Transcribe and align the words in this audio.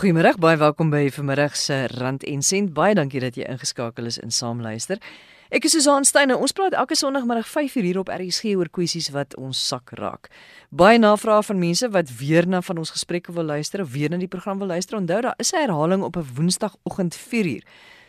Goeiemôre, 0.00 0.30
baie 0.40 0.56
welkom 0.56 0.88
by 0.88 1.10
vanmiddag 1.12 1.52
se 1.60 1.74
Rand 1.92 2.22
en 2.24 2.40
Sent. 2.42 2.70
Baie 2.72 2.94
dankie 2.96 3.20
dat 3.20 3.36
jy 3.36 3.44
ingeskakel 3.44 4.06
is 4.08 4.16
in 4.16 4.32
saamluister. 4.32 4.96
Ek 5.52 5.66
is 5.68 5.74
Susan 5.76 6.06
Steyn. 6.08 6.32
Ons 6.32 6.54
praat 6.56 6.72
elke 6.72 6.96
Sondagmiddag 6.96 7.44
5:00 7.44 7.84
hier 7.84 7.98
op 8.00 8.08
RSG 8.08 8.56
oor 8.56 8.70
kwessies 8.72 9.10
wat 9.12 9.36
ons 9.36 9.60
sak 9.60 9.92
raak. 10.00 10.30
Baie 10.70 10.96
navrae 10.98 11.42
van 11.42 11.58
mense 11.58 11.90
wat 11.92 12.16
weer 12.16 12.48
na 12.48 12.62
van 12.62 12.78
ons 12.78 12.94
gesprekke 12.96 13.32
wil 13.32 13.44
luister 13.44 13.82
of 13.84 13.92
weer 13.92 14.08
na 14.08 14.16
die 14.16 14.28
program 14.28 14.58
wil 14.58 14.72
luister. 14.72 14.96
Onthou, 14.96 15.20
daar 15.20 15.34
is 15.36 15.52
'n 15.52 15.68
herhaling 15.68 16.02
op 16.02 16.16
'n 16.16 16.26
Woensdagoggend 16.34 17.14
4:00. 17.14 17.60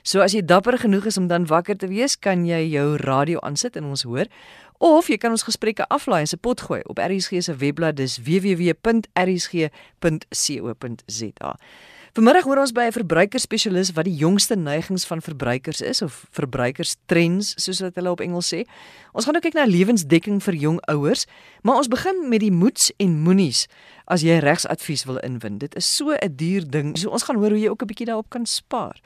So 0.04 0.22
as 0.22 0.32
jy 0.32 0.42
dapper 0.42 0.78
genoeg 0.78 1.06
is 1.06 1.18
om 1.18 1.28
dan 1.28 1.46
wakker 1.46 1.78
te 1.78 1.88
wees, 1.88 2.16
kan 2.20 2.46
jy 2.46 2.72
jou 2.72 2.96
radio 2.96 3.40
aansit 3.40 3.76
en 3.76 3.84
ons 3.84 4.02
hoor. 4.04 4.26
Of 4.82 5.12
jy 5.14 5.20
kan 5.22 5.30
ons 5.30 5.44
gesprekke 5.46 5.86
aflaai 5.94 6.24
en 6.24 6.30
se 6.32 6.38
pot 6.42 6.58
gooi 6.66 6.80
op 6.90 6.98
RSG 6.98 7.38
se 7.46 7.54
webblad 7.54 8.00
dis 8.00 8.18
www.rsg.co.za. 8.26 9.70
Vanmiddag 12.18 12.44
hoor 12.44 12.60
ons 12.64 12.74
by 12.74 12.90
'n 12.90 12.92
verbruikerspesialis 12.98 13.94
wat 13.94 14.06
die 14.10 14.16
jongste 14.18 14.56
neigings 14.58 15.06
van 15.06 15.22
verbruikers 15.22 15.82
is 15.82 16.02
of 16.02 16.26
verbruikerstrends 16.32 17.54
soos 17.62 17.80
wat 17.80 17.96
hulle 17.96 18.10
op 18.10 18.20
Engels 18.20 18.54
sê. 18.54 18.66
Ons 19.14 19.26
gaan 19.26 19.34
nou 19.34 19.42
kyk 19.42 19.54
na 19.54 19.66
lewensdekking 19.66 20.44
vir 20.44 20.54
jong 20.54 20.80
ouers, 20.90 21.26
maar 21.62 21.76
ons 21.76 21.88
begin 21.88 22.30
met 22.30 22.40
die 22.40 22.52
moets 22.52 22.92
en 22.98 23.22
moenies 23.22 23.68
as 24.08 24.22
jy 24.22 24.40
regsadvies 24.40 25.06
wil 25.06 25.18
inwin. 25.18 25.58
Dit 25.58 25.76
is 25.76 25.96
so 25.96 26.10
'n 26.10 26.36
duur 26.36 26.66
ding. 26.70 26.98
So 26.98 27.10
ons 27.10 27.24
gaan 27.24 27.36
hoor 27.36 27.50
hoe 27.50 27.60
jy 27.60 27.70
ook 27.70 27.82
'n 27.84 27.88
bietjie 27.88 28.06
daarop 28.06 28.30
kan 28.30 28.46
spaar. 28.46 29.00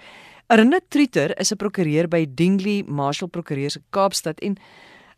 Arina 0.48 0.80
Trieter 0.90 1.40
is 1.40 1.52
'n 1.52 1.58
prokureur 1.58 2.08
by 2.08 2.26
Dingley 2.34 2.84
Marshall 2.88 3.30
Prokureurs 3.30 3.76
in 3.76 3.84
Kaapstad 3.90 4.40
en 4.40 4.58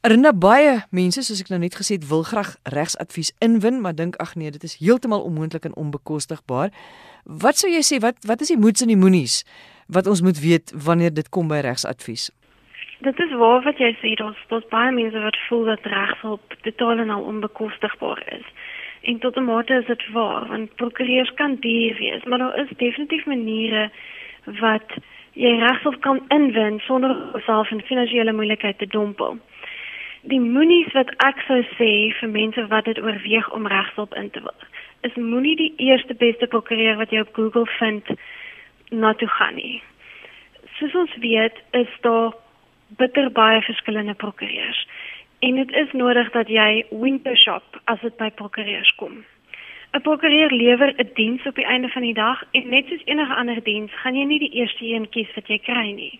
Arina 0.05 0.29
baie 0.29 0.73
mense 0.93 1.23
soos 1.25 1.39
ek 1.41 1.49
nou 1.49 1.57
net 1.57 1.75
gesê 1.75 1.95
het 1.97 2.03
wil 2.05 2.21
graag 2.23 2.51
regsadvies 2.69 3.31
inwin, 3.41 3.79
maar 3.81 3.95
dink 3.97 4.19
ag 4.21 4.35
nee, 4.37 4.51
dit 4.53 4.63
is 4.63 4.77
heeltemal 4.77 5.23
onmoontlik 5.25 5.65
en 5.65 5.73
onbekostigbaar. 5.73 6.69
Wat 7.25 7.57
sou 7.57 7.71
jy 7.71 7.81
sê 7.81 7.97
wat 8.03 8.21
wat 8.29 8.43
is 8.45 8.53
die 8.53 8.59
moets 8.61 8.85
en 8.85 8.93
die 8.93 8.99
moenies 8.99 9.41
wat 9.89 10.07
ons 10.07 10.21
moet 10.21 10.37
weet 10.43 10.73
wanneer 10.85 11.15
dit 11.17 11.29
kom 11.33 11.49
by 11.49 11.63
regsadvies? 11.65 12.29
Dit 13.01 13.19
is 13.25 13.33
waar 13.41 13.65
wat 13.65 13.81
jy 13.81 13.89
sê, 13.97 14.13
daar's 14.21 14.37
daar's 14.53 14.69
baie 14.69 14.93
mense 14.93 15.25
wat 15.25 15.41
voel 15.47 15.65
dat 15.71 15.89
regshulp 15.89 16.55
totaal 16.69 17.01
en 17.01 17.09
al 17.17 17.25
onbekostigbaar 17.33 18.21
is. 18.37 18.45
En 19.01 19.19
tot 19.25 19.35
'n 19.37 19.49
mate 19.49 19.73
is 19.81 19.85
dit 19.85 20.07
waar, 20.13 20.47
want 20.47 20.75
prokureurs 20.75 21.33
kan 21.41 21.55
duur 21.55 21.97
wees, 21.97 22.23
maar 22.23 22.37
daar 22.37 22.57
is 22.59 22.77
definitief 22.77 23.25
maniere 23.25 23.89
wat 24.61 24.97
jy 25.33 25.57
regshulp 25.57 26.01
kan 26.01 26.21
inwin 26.29 26.79
sonder 26.79 27.17
jouself 27.33 27.71
in 27.71 27.81
finansiële 27.81 28.33
moeilikheid 28.33 28.77
te 28.77 28.87
dompel. 28.87 29.37
Die 30.21 30.39
moenies 30.39 30.93
wat 30.93 31.09
ek 31.25 31.43
sou 31.47 31.61
sê 31.77 31.91
vir 32.19 32.29
mense 32.29 32.67
wat 32.67 32.85
dit 32.85 32.99
oorweeg 32.99 33.49
om 33.53 33.67
regshulp 33.67 34.15
in 34.15 34.29
te 34.29 34.41
wil, 34.41 34.65
is 35.01 35.15
moenie 35.15 35.55
die 35.55 35.73
eerste 35.77 36.13
beste 36.13 36.47
prokureur 36.47 36.97
wat 36.97 37.11
jy 37.11 37.21
op 37.21 37.33
Google 37.33 37.65
vind 37.77 38.09
na 38.89 39.13
toe 39.13 39.27
gaan 39.27 39.55
nie. 39.55 39.83
Soos 40.79 40.95
ons 40.95 41.15
weet, 41.21 41.61
is 41.71 41.91
daar 42.01 42.33
bitter 42.97 43.31
baie 43.31 43.61
verskillende 43.61 44.13
prokureurs 44.13 44.87
en 45.39 45.55
dit 45.55 45.71
is 45.71 45.91
nodig 45.91 46.31
dat 46.33 46.49
jy 46.49 46.85
window 46.89 47.35
shop 47.35 47.81
as 47.85 48.01
dit 48.01 48.15
by 48.17 48.29
prokureurs 48.29 48.93
kom. 48.97 49.23
'n 49.93 50.01
Prokureur 50.01 50.51
lewer 50.51 50.93
'n 50.97 51.09
diens 51.13 51.45
op 51.45 51.55
die 51.55 51.65
einde 51.65 51.89
van 51.89 52.01
die 52.01 52.13
dag 52.13 52.43
en 52.51 52.69
net 52.69 52.87
soos 52.87 53.05
enige 53.05 53.33
ander 53.33 53.63
diens, 53.63 53.91
gaan 54.01 54.15
jy 54.15 54.25
nie 54.25 54.39
die 54.39 54.53
eerste 54.59 54.85
een 54.85 55.09
kies 55.09 55.29
wat 55.35 55.47
jy 55.47 55.57
kry 55.57 55.91
nie. 55.91 56.19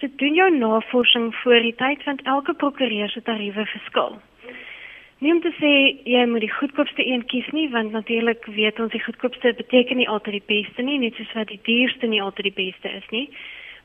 So 0.00 0.06
doen 0.16 0.34
jou 0.34 0.50
navorsing 0.56 1.34
voor 1.34 1.60
die 1.60 1.74
tyd 1.74 2.04
want 2.04 2.22
elke 2.22 2.54
prokureur 2.54 3.08
se 3.10 3.22
tariewe 3.22 3.66
verskil. 3.66 4.20
Nie 5.18 5.32
om 5.34 5.40
te 5.42 5.50
sê 5.58 5.70
jy 6.06 6.26
moet 6.30 6.44
die 6.44 6.52
goedkoopste 6.54 7.02
een 7.02 7.24
kies 7.26 7.48
nie 7.50 7.66
want 7.72 7.90
natuurlik 7.90 8.44
weet 8.46 8.78
ons 8.78 8.92
die 8.94 9.02
goedkoopste 9.02 9.54
beteken 9.58 9.98
nie 9.98 10.08
altyd 10.08 10.38
die 10.38 10.48
beste 10.54 10.82
nie, 10.82 11.00
net 11.02 11.18
soos 11.18 11.32
wat 11.34 11.50
die 11.50 11.58
duurste 11.66 12.06
nie 12.06 12.22
altyd 12.22 12.46
die 12.52 12.58
beste 12.60 12.92
is 13.00 13.08
nie. 13.10 13.26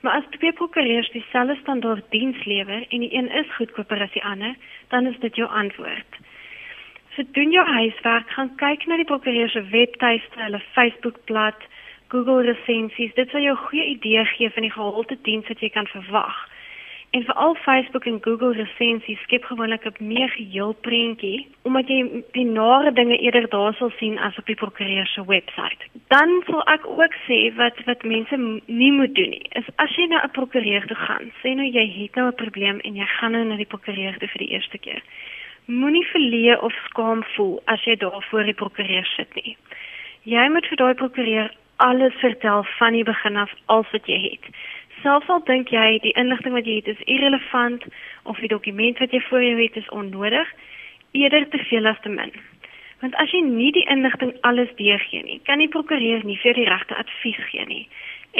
Maar 0.06 0.20
as 0.20 0.30
twee 0.38 0.54
prokureurs 0.54 1.10
dieselfde 1.16 1.56
standaard 1.62 2.06
diens 2.12 2.46
lewer 2.46 2.86
en 2.90 3.06
die 3.08 3.14
een 3.16 3.32
is 3.42 3.50
goedkoper 3.58 4.02
as 4.06 4.14
die 4.14 4.24
ander, 4.24 4.54
dan 4.94 5.08
is 5.10 5.18
dit 5.26 5.42
jou 5.42 5.50
antwoord. 5.50 6.22
So 7.16 7.26
doen 7.32 7.52
jou 7.52 7.66
huiswerk, 7.66 8.30
gaan 8.38 8.54
kyk 8.62 8.86
na 8.86 9.02
die 9.02 9.10
prokureur 9.10 9.50
se 9.50 9.66
webtuiste, 9.74 10.38
hulle 10.46 10.62
Facebookblad, 10.74 11.66
Google 12.14 12.44
resensies. 12.46 13.14
Dit 13.18 13.30
sal 13.30 13.42
jou 13.42 13.56
'n 13.56 13.66
goeie 13.68 13.86
idee 13.86 14.26
gee 14.26 14.50
van 14.50 14.62
die 14.62 14.72
gehalte 14.72 15.18
diens 15.22 15.48
wat 15.48 15.60
jy 15.60 15.70
kan 15.70 15.88
verwag. 15.88 16.36
En 17.10 17.24
veral 17.24 17.56
Facebook 17.56 18.06
en 18.06 18.20
Google 18.22 18.54
resensies 18.54 19.22
skep 19.22 19.44
gewoonlik 19.44 19.86
'n 19.86 20.08
meer 20.14 20.30
geheel 20.30 20.74
prentjie 20.82 21.48
omdat 21.62 21.88
jy 21.88 22.24
die 22.32 22.46
nare 22.46 22.92
dinge 22.92 23.18
eerder 23.18 23.50
daar 23.50 23.74
sal 23.74 23.92
sien 23.98 24.20
as 24.20 24.38
op 24.38 24.46
die 24.46 24.56
prokureur 24.56 25.06
se 25.08 25.26
webwerf. 25.26 25.82
Dan 26.08 26.44
sal 26.46 26.62
ek 26.64 26.86
ook 26.88 27.14
sê 27.28 27.56
wat 27.56 27.84
wat 27.86 28.04
mense 28.04 28.62
nie 28.66 28.92
moet 28.92 29.16
doen 29.16 29.30
nie, 29.30 29.46
is 29.50 29.66
as 29.76 29.96
jy 29.96 30.06
na 30.08 30.24
'n 30.24 30.32
prokureur 30.32 30.86
toe 30.88 30.98
gaan, 30.98 31.32
sê 31.42 31.56
nou 31.56 31.68
jy 31.68 31.86
het 32.02 32.16
nou 32.16 32.28
'n 32.28 32.42
probleem 32.44 32.80
en 32.80 32.96
jy 32.96 33.06
gaan 33.06 33.32
nou 33.32 33.44
na 33.46 33.56
die 33.56 33.72
prokureur 33.74 34.18
toe 34.18 34.28
vir 34.28 34.40
die 34.40 34.54
eerste 34.54 34.78
keer 34.78 35.02
Moenie 35.66 36.04
verleë 36.12 36.58
of 36.60 36.74
skaam 36.90 37.22
voel 37.36 37.62
as 37.72 37.84
jy 37.88 37.96
daar 37.96 38.26
voor 38.30 38.44
die 38.44 38.54
prokureur 38.54 39.06
sit 39.16 39.36
nie. 39.36 39.56
Jy 40.28 40.50
moet 40.52 40.66
vir 40.68 40.78
daai 40.78 40.94
prokureur 40.94 41.52
alles 41.84 42.14
vertel 42.24 42.64
van 42.64 42.94
die 42.96 43.04
begin 43.04 43.36
af 43.36 43.52
als 43.66 43.90
wat 43.92 44.06
jy 44.08 44.20
het. 44.24 44.46
Selfs 45.02 45.28
al 45.28 45.42
dink 45.44 45.72
jy 45.76 46.00
die 46.06 46.14
inligting 46.20 46.54
wat 46.56 46.68
jy 46.70 46.78
het 46.80 46.88
is 46.94 47.02
irrelevant 47.12 47.84
of 48.24 48.40
die 48.40 48.52
dokument 48.52 49.02
wat 49.04 49.12
jy 49.12 49.20
voor 49.28 49.44
jou 49.44 49.58
het 49.60 49.76
is 49.82 49.90
onnodig, 49.90 50.54
eerder 51.12 51.50
te 51.50 51.60
veel 51.68 51.90
as 51.92 52.00
te 52.06 52.10
min. 52.10 52.32
Want 53.02 53.18
as 53.20 53.34
jy 53.36 53.42
nie 53.44 53.72
die 53.76 53.84
inligting 53.92 54.32
alles 54.48 54.72
deurgee 54.80 55.26
nie, 55.28 55.42
kan 55.44 55.60
die 55.60 55.68
prokureur 55.68 56.24
nie 56.24 56.40
vir 56.40 56.56
die 56.56 56.70
regte 56.72 56.96
advies 56.96 57.44
gee 57.50 57.68
nie. 57.68 57.84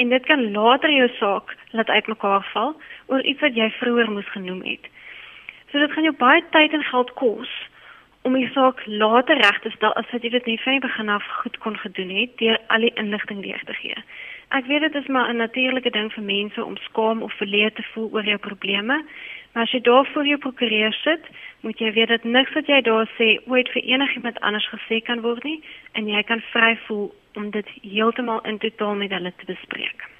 En 0.00 0.08
dit 0.08 0.26
kan 0.26 0.48
later 0.56 0.90
jou 0.90 1.10
saak 1.18 1.52
laat 1.76 1.92
uitmekaar 1.92 2.48
val 2.54 2.72
oor 3.12 3.20
iets 3.28 3.44
wat 3.44 3.60
jy 3.60 3.68
vroeër 3.76 4.10
moes 4.10 4.32
genoem 4.32 4.64
het. 4.64 4.88
So 5.68 5.84
dit 5.84 5.92
gaan 5.92 6.08
jou 6.08 6.16
baie 6.16 6.42
tyd 6.56 6.72
en 6.72 6.88
geld 6.94 7.12
kos 7.20 7.52
om 8.24 8.32
die 8.32 8.48
saak 8.52 8.80
later 8.86 9.36
reg 9.36 9.58
te 9.60 9.70
stel 9.70 9.92
as 10.00 10.08
wat 10.12 10.22
jy 10.24 10.30
dit 10.32 10.46
net 10.48 10.62
van 10.64 10.78
die 10.78 10.84
begin 10.86 11.08
af 11.12 11.24
goed 11.40 11.58
kon 11.64 11.76
gedoen 11.76 12.12
het 12.16 12.38
deur 12.40 12.58
al 12.72 12.86
die 12.86 12.94
inligting 13.00 13.42
deur 13.44 13.60
te 13.68 13.76
gee. 13.80 13.96
Ek 14.56 14.68
weet 14.70 14.80
dit 14.86 14.94
is 15.00 15.10
maar 15.12 15.28
'n 15.28 15.36
natuurlike 15.36 15.90
ding 15.90 16.12
vir 16.12 16.24
mense 16.24 16.64
om 16.64 16.76
skaam 16.76 17.22
of 17.22 17.36
verleë 17.40 17.72
te 17.74 17.84
voel 17.92 18.08
oor 18.12 18.24
jou 18.24 18.38
probleme, 18.38 19.04
maar 19.52 19.62
as 19.62 19.72
jy 19.72 19.80
daar 19.80 20.06
voor 20.06 20.26
jou 20.26 20.38
prokureur 20.38 20.92
sit, 20.92 21.22
moet 21.60 21.78
jy 21.78 21.92
weet 21.92 22.08
dat 22.08 22.24
niks 22.24 22.52
wat 22.52 22.66
jy 22.66 22.80
daar 22.80 23.08
sê 23.18 23.38
ooit 23.46 23.68
vir 23.68 23.82
enigiemand 23.82 24.40
anders 24.40 24.68
gesê 24.68 25.02
kan 25.02 25.20
word 25.20 25.44
nie 25.44 25.62
en 25.92 26.08
jy 26.08 26.22
kan 26.22 26.40
vry 26.40 26.76
voel 26.86 27.14
om 27.34 27.50
dit 27.50 27.68
heeltemal 27.82 28.40
in 28.40 28.58
totaal 28.58 28.94
met 28.94 29.10
hulle 29.10 29.32
te 29.36 29.44
bespreek. 29.44 30.13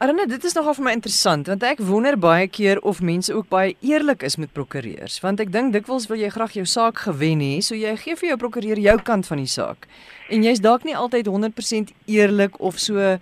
Arne, 0.00 0.24
dit 0.24 0.44
is 0.48 0.54
nogal 0.56 0.72
vir 0.78 0.84
my 0.86 0.92
interessant 0.96 1.48
want 1.50 1.64
ek 1.68 1.80
wonder 1.84 2.16
baie 2.16 2.46
keer 2.48 2.78
of 2.88 3.02
mense 3.04 3.34
ook 3.36 3.50
baie 3.52 3.74
eerlik 3.84 4.22
is 4.24 4.38
met 4.40 4.48
prokureurs 4.56 5.18
want 5.20 5.42
ek 5.44 5.50
dink 5.52 5.74
dikwels 5.74 6.06
wil 6.08 6.16
jy 6.16 6.30
graag 6.32 6.54
jou 6.56 6.64
saak 6.64 7.02
gewen 7.04 7.42
hê, 7.44 7.58
so 7.60 7.76
jy 7.76 7.92
gee 8.00 8.16
vir 8.16 8.30
jou 8.30 8.38
prokureur 8.40 8.80
jou 8.80 8.94
kant 9.04 9.28
van 9.28 9.42
die 9.42 9.50
saak. 9.54 9.84
En 10.32 10.46
jy's 10.46 10.64
dalk 10.64 10.88
nie 10.88 10.96
altyd 10.96 11.28
100% 11.28 11.92
eerlik 12.08 12.56
of 12.70 12.80
so 12.80 13.18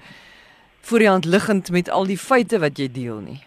voor 0.90 1.02
die 1.02 1.10
hand 1.10 1.26
liggend 1.26 1.72
met 1.74 1.90
al 1.90 2.06
die 2.06 2.20
feite 2.28 2.62
wat 2.62 2.78
jy 2.78 2.86
deel 3.00 3.18
nie. 3.26 3.40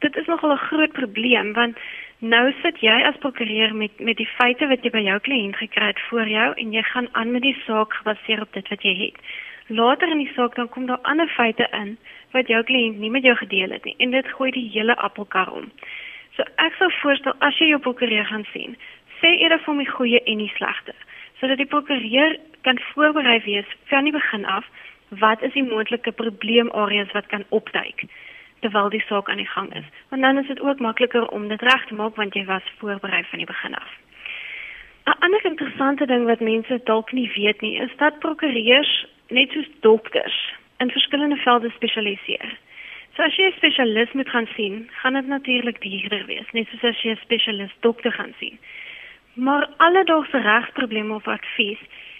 Dit 0.00 0.16
is 0.16 0.32
nogal 0.32 0.56
'n 0.56 0.64
groot 0.64 0.96
probleem 0.96 1.52
want 1.52 1.76
nou 2.24 2.46
sit 2.62 2.80
jy 2.80 2.96
as 3.12 3.20
prokureur 3.20 3.76
met 3.76 3.92
met 4.00 4.16
die 4.16 4.30
feite 4.40 4.72
wat 4.72 4.80
jy 4.80 4.90
by 4.90 5.04
jou 5.04 5.20
kliënt 5.20 5.60
gekry 5.60 5.92
het 5.92 6.00
voor 6.08 6.28
jou 6.28 6.48
en 6.56 6.72
jy 6.72 6.82
gaan 6.82 7.12
aan 7.12 7.32
met 7.32 7.42
die 7.42 7.56
saak 7.66 7.92
gebaseer 7.92 8.40
op 8.40 8.52
dit 8.56 8.68
wat 8.68 8.82
jy 8.82 8.96
het. 9.04 9.16
Later 9.68 10.08
in 10.08 10.24
die 10.24 10.32
saak 10.32 10.54
dan 10.56 10.68
kom 10.68 10.86
daar 10.86 11.04
ander 11.04 11.28
feite 11.28 11.68
in 11.72 11.98
wat 12.34 12.50
jou 12.50 12.62
kliënt 12.66 12.98
nie 12.98 13.10
met 13.10 13.24
jou 13.26 13.36
gedeel 13.38 13.70
het 13.70 13.84
nie 13.84 13.94
en 13.98 14.10
dit 14.10 14.34
gooi 14.36 14.50
die 14.54 14.68
hele 14.74 14.96
appelkar 14.96 15.52
om. 15.52 15.70
So 16.36 16.42
ek 16.62 16.74
sou 16.78 16.90
voorstel 17.00 17.36
as 17.46 17.58
jy 17.62 17.70
jou 17.70 17.80
prokureur 17.82 18.26
gaan 18.26 18.46
sien, 18.52 18.74
sê 19.20 19.30
eerder 19.38 19.62
vir 19.66 19.78
my 19.78 19.86
goeie 19.86 20.20
en 20.26 20.42
die 20.42 20.50
slegte, 20.56 20.94
sodat 21.40 21.60
die 21.62 21.70
prokureur 21.70 22.36
kan 22.66 22.80
voorberei 22.90 23.38
wees 23.46 23.70
van 23.90 24.08
die 24.08 24.14
begin 24.16 24.44
af 24.44 24.66
wat 25.22 25.42
is 25.46 25.54
die 25.54 25.66
moontlike 25.66 26.12
probleemareas 26.18 27.12
wat 27.14 27.30
kan 27.30 27.44
opduik 27.54 28.06
terwyl 28.64 28.88
die 28.90 29.04
saak 29.06 29.28
aan 29.28 29.42
die 29.42 29.50
gang 29.52 29.68
is. 29.76 29.84
Want 30.08 30.22
dan 30.22 30.38
is 30.40 30.48
dit 30.48 30.60
ook 30.60 30.80
makliker 30.80 31.28
om 31.36 31.48
dit 31.48 31.62
reg 31.62 31.86
te 31.86 31.94
maak 31.94 32.16
want 32.16 32.34
jy 32.34 32.44
was 32.48 32.72
voorberei 32.80 33.22
van 33.30 33.42
die 33.42 33.50
begin 33.50 33.74
af. 33.78 33.92
'n 35.06 35.18
Ander 35.20 35.44
interessante 35.44 36.06
ding 36.06 36.24
wat 36.24 36.40
mense 36.40 36.80
dalk 36.84 37.12
nie 37.12 37.30
weet 37.36 37.60
nie, 37.60 37.76
is 37.78 37.96
dat 37.96 38.18
prokureurs 38.18 39.06
net 39.28 39.50
soos 39.52 39.68
dokters 39.80 40.38
in 40.76 40.90
verskillende 40.90 41.36
velde 41.36 41.70
spesialiseer. 41.70 42.58
So 43.14 43.22
as 43.22 43.36
jy 43.36 43.46
'n 43.46 43.56
spesialis 43.56 44.12
moet 44.12 44.28
gaan 44.28 44.48
sien, 44.56 44.88
gaan 44.90 45.14
dit 45.14 45.26
natuurlik 45.26 45.80
duurder 45.80 46.26
wees, 46.26 46.50
net 46.52 46.66
soos 46.68 46.82
as 46.82 47.02
jy 47.02 47.10
'n 47.10 47.22
spesialis 47.22 47.70
dokter 47.80 48.12
gaan 48.12 48.34
sien. 48.38 48.58
Maar 49.34 49.68
alledaagse 49.76 50.38
regsprobleme 50.38 51.14
of 51.14 51.28
advies 51.28 51.78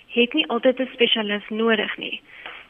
het 0.09 0.33
nie 0.33 0.47
altyd 0.47 0.81
'n 0.81 0.89
spesialis 0.93 1.49
nodig 1.49 1.97
nie. 1.97 2.21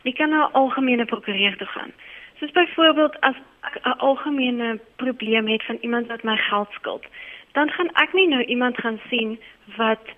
Jy 0.02 0.12
kan 0.12 0.30
na 0.30 0.46
'n 0.46 0.52
algemene 0.52 1.04
prokureur 1.04 1.56
toe 1.56 1.66
gaan. 1.66 1.92
Soos 2.38 2.50
byvoorbeeld 2.50 3.20
as 3.20 3.36
ek 3.62 3.78
'n 3.84 3.98
algemene 3.98 4.80
probleem 4.96 5.46
het 5.48 5.62
van 5.62 5.78
iemand 5.80 6.06
wat 6.06 6.22
my 6.22 6.36
geld 6.36 6.68
skuld, 6.72 7.06
dan 7.52 7.70
gaan 7.70 7.90
ek 7.94 8.12
nie 8.12 8.28
nou 8.28 8.42
iemand 8.44 8.76
gaan 8.76 9.00
sien 9.08 9.40
wat 9.76 10.08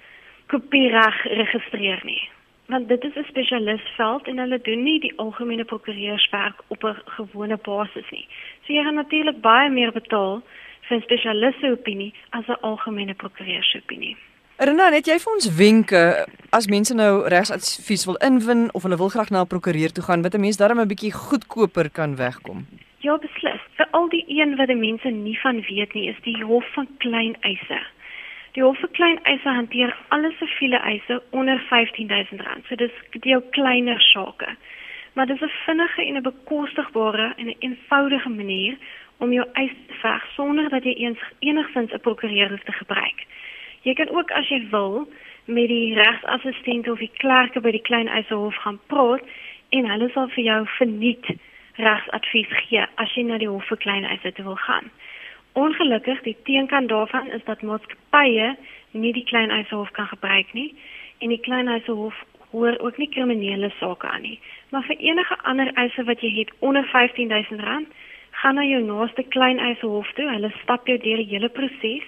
kopiereg 0.46 1.22
registreer 1.22 2.00
nie 2.04 2.28
want 2.66 2.88
dit 2.88 3.04
is 3.04 3.14
'n 3.14 3.24
spesialistveld 3.28 4.26
en 4.26 4.38
hulle 4.38 4.60
doen 4.62 4.82
nie 4.82 5.00
die 5.00 5.12
algemene 5.16 5.64
prokureurswerk 5.64 6.62
op 6.68 6.84
'n 6.84 6.96
gewone 7.04 7.56
basis 7.56 8.10
nie. 8.10 8.26
So 8.64 8.72
jy 8.72 8.82
gaan 8.82 8.94
natuurlik 8.94 9.40
baie 9.40 9.70
meer 9.70 9.92
betaal 9.92 10.42
vir 10.80 10.96
'n 10.96 11.02
spesialiste 11.02 11.70
opinie 11.70 12.12
as 12.30 12.46
'n 12.46 12.60
algemene 12.60 13.14
prokureursopinie. 13.14 14.16
Rena, 14.56 14.88
net 14.88 15.06
jy 15.06 15.18
vir 15.18 15.32
ons 15.32 15.56
wenke 15.56 16.26
as 16.50 16.66
mense 16.66 16.94
nou 16.94 17.28
regsadvies 17.28 18.06
wil 18.08 18.16
inwin 18.24 18.70
of 18.72 18.82
hulle 18.82 18.96
wil 18.96 19.08
graag 19.08 19.30
na 19.30 19.42
'n 19.42 19.46
prokureur 19.46 19.92
toe 19.92 20.04
gaan, 20.04 20.22
wat 20.22 20.34
'n 20.34 20.40
mens 20.40 20.56
darm 20.56 20.80
'n 20.80 20.88
bietjie 20.88 21.12
goedkoper 21.12 21.90
kan 21.90 22.16
wegkom. 22.16 22.66
Ja, 22.98 23.18
beslis. 23.18 23.60
Vir 23.76 23.86
al 23.90 24.08
die 24.08 24.24
een 24.26 24.56
wat 24.56 24.66
die 24.66 24.76
mense 24.76 25.08
nie 25.08 25.38
van 25.40 25.60
weet 25.68 25.94
nie, 25.94 26.08
is 26.08 26.20
die 26.22 26.44
hof 26.44 26.64
van 26.72 26.88
klein 26.98 27.36
eise. 27.40 27.80
Die 28.56 28.62
hof 28.64 28.78
vir 28.80 28.88
klein 28.96 29.18
eise 29.28 29.52
hanteer 29.52 29.90
alle 30.14 30.30
siviele 30.38 30.78
eise 30.88 31.18
onder 31.36 31.58
R15000. 31.68 32.62
So 32.64 32.78
dis 32.80 32.94
die 33.12 33.36
kleiner 33.52 34.00
sake. 34.00 34.54
Maar 35.12 35.26
dis 35.26 35.42
'n 35.44 35.52
vinnige 35.64 36.02
en 36.02 36.16
'n 36.16 36.22
bekostigbare 36.22 37.34
en 37.36 37.46
'n 37.46 37.48
een 37.48 37.56
eenvoudige 37.58 38.28
manier 38.28 38.76
om 39.18 39.32
jou 39.32 39.46
eis 39.52 39.74
te 39.86 39.94
veg 39.94 40.24
sonder 40.34 40.68
dat 40.68 40.84
jy 40.84 40.94
eens 40.94 41.18
enigsins 41.38 41.92
'n 41.92 42.00
prokureur 42.00 42.48
hoef 42.48 42.64
te 42.64 42.72
gebruik. 42.72 43.26
Jy 43.82 43.94
kan 43.94 44.08
ook 44.08 44.30
as 44.30 44.48
jy 44.48 44.68
wil 44.70 45.08
met 45.44 45.68
die 45.68 45.94
regsassistent 45.94 46.88
of 46.88 46.98
die 46.98 47.12
klerke 47.12 47.60
by 47.60 47.70
die 47.70 47.86
klein 47.88 48.08
eisehof 48.08 48.54
gaan 48.54 48.80
praat 48.86 49.22
en 49.68 49.90
hulle 49.90 50.10
sal 50.10 50.28
vir 50.28 50.44
jou 50.44 50.66
verniet 50.66 51.26
regsadvies 51.74 52.48
gee 52.48 52.86
as 52.94 53.14
jy 53.14 53.22
na 53.22 53.38
die 53.38 53.48
hof 53.48 53.66
vir 53.66 53.76
klein 53.76 54.04
eise 54.04 54.32
wil 54.42 54.56
gaan. 54.56 54.90
Ongelukkig 55.56 56.22
die 56.22 56.36
teenkant 56.44 56.88
daarvan 56.88 57.30
is 57.32 57.44
dat 57.44 57.62
maatskappye 57.62 58.56
nie 58.90 59.12
die 59.16 59.24
klein 59.24 59.50
eisehof 59.50 59.90
kan 59.96 60.06
gebruik 60.06 60.52
nie 60.52 60.74
en 61.24 61.32
die 61.32 61.40
klein 61.40 61.68
eisehof 61.68 62.18
hoor 62.50 62.76
ook 62.78 62.98
nie 63.00 63.08
kriminele 63.08 63.70
sake 63.78 64.08
aan 64.08 64.22
nie. 64.22 64.40
Maar 64.70 64.84
vir 64.88 64.96
enige 64.96 65.38
ander 65.42 65.72
eise 65.74 66.04
wat 66.04 66.20
jy 66.20 66.32
het 66.38 66.52
onder 66.58 66.84
R15000 66.84 67.88
gaan 68.40 68.54
na 68.54 68.64
jou 68.64 68.82
naaste 68.84 69.22
klein 69.22 69.58
eisehof 69.58 70.12
toe. 70.12 70.28
Hulle 70.28 70.52
stap 70.62 70.86
jou 70.86 70.98
deur 70.98 71.22
die 71.22 71.30
hele 71.30 71.48
proses 71.48 72.04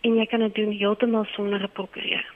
en 0.00 0.18
jy 0.18 0.26
kan 0.26 0.42
dit 0.46 0.54
doen 0.54 0.74
heeltemal 0.74 1.26
sonder 1.36 1.62
'n 1.62 1.72
prokureur. 1.78 2.26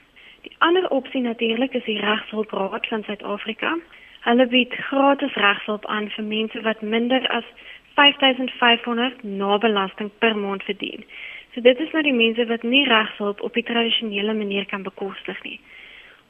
Die 0.43 0.55
ander 0.59 0.89
opsie 0.91 1.21
natuurlik 1.23 1.75
is 1.75 1.85
die 1.85 1.99
Regshulpraad 1.99 2.87
van 2.87 3.03
Suid-Afrika. 3.03 3.79
Hulle 4.21 4.47
bied 4.47 4.75
gratis 4.75 5.35
regshulp 5.35 5.87
aan 5.87 6.09
vir 6.09 6.25
mense 6.25 6.61
wat 6.63 6.83
minder 6.83 7.29
as 7.29 7.45
5500 7.95 9.23
na 9.23 9.59
belasting 9.59 10.11
per 10.19 10.37
maand 10.37 10.63
verdien. 10.63 11.05
So 11.55 11.61
dit 11.61 11.81
is 11.81 11.93
nou 11.93 12.03
die 12.03 12.17
mense 12.17 12.47
wat 12.49 12.63
nie 12.63 12.85
regshulp 12.89 13.43
op 13.43 13.55
die 13.55 13.67
tradisionele 13.69 14.35
manier 14.35 14.67
kan 14.67 14.83
bekostig 14.83 15.43
nie. 15.45 15.59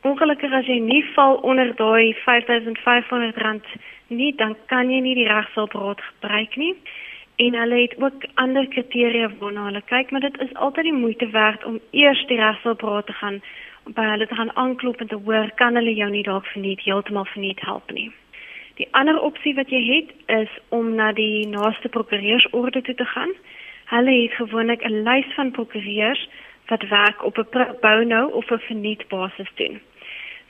Ongelukkig 0.03 0.53
as 0.53 0.67
jy 0.67 0.81
nie 0.83 1.05
val 1.15 1.37
onder 1.47 1.69
daai 1.79 2.15
5500 2.25 3.37
rand 3.39 3.67
nie, 4.11 4.33
dan 4.35 4.57
kan 4.67 4.91
jy 4.91 4.99
nie 5.01 5.15
die 5.15 5.29
regshulpraad 5.29 6.03
gebruik 6.09 6.57
nie. 6.59 6.75
En 7.43 7.55
hulle 7.55 7.79
het 7.85 7.95
ook 8.03 8.27
ander 8.35 8.67
kriteria 8.69 9.31
waarna 9.39 9.69
hulle 9.71 9.83
kyk, 9.87 10.11
maar 10.11 10.27
dit 10.27 10.41
is 10.41 10.55
altyd 10.55 10.91
die 10.91 10.99
moeite 11.05 11.31
werd 11.31 11.65
om 11.65 11.79
eers 11.91 12.25
die 12.27 12.41
regshulpraad 12.41 13.07
te 13.07 13.15
gaan 13.21 13.39
by 13.85 14.09
hulle 14.11 14.27
te 14.27 14.35
gaan 14.35 14.53
aanklop 14.57 15.01
en 15.01 15.09
te 15.11 15.21
hoor 15.25 15.51
kan 15.55 15.79
hulle 15.79 15.95
jou 15.95 16.11
nie 16.11 16.27
dalk 16.27 16.47
verniet 16.51 16.83
heeltemal 16.87 17.31
verniet 17.31 17.63
help 17.67 17.91
nie. 17.95 18.11
Die 18.81 18.89
ander 18.91 19.21
opsie 19.21 19.55
wat 19.55 19.71
jy 19.71 19.83
het 19.89 20.13
is 20.27 20.53
om 20.69 20.95
na 20.95 21.13
die 21.13 21.47
naaste 21.49 21.89
prokureursorde 21.89 22.83
toe 22.83 22.95
te 22.95 23.05
gaan. 23.05 23.33
Hulle 23.93 24.15
het 24.23 24.33
gewoonlik 24.41 24.85
'n 24.85 25.03
lys 25.09 25.29
van 25.35 25.51
prokureurs 25.51 26.29
wat 26.67 26.89
werk 26.89 27.25
op 27.25 27.39
'n 27.39 27.49
pro 27.51 27.67
bono 27.81 28.27
of 28.27 28.51
'n 28.51 28.59
verniet 28.59 29.09
basis 29.09 29.51
doen. 29.55 29.81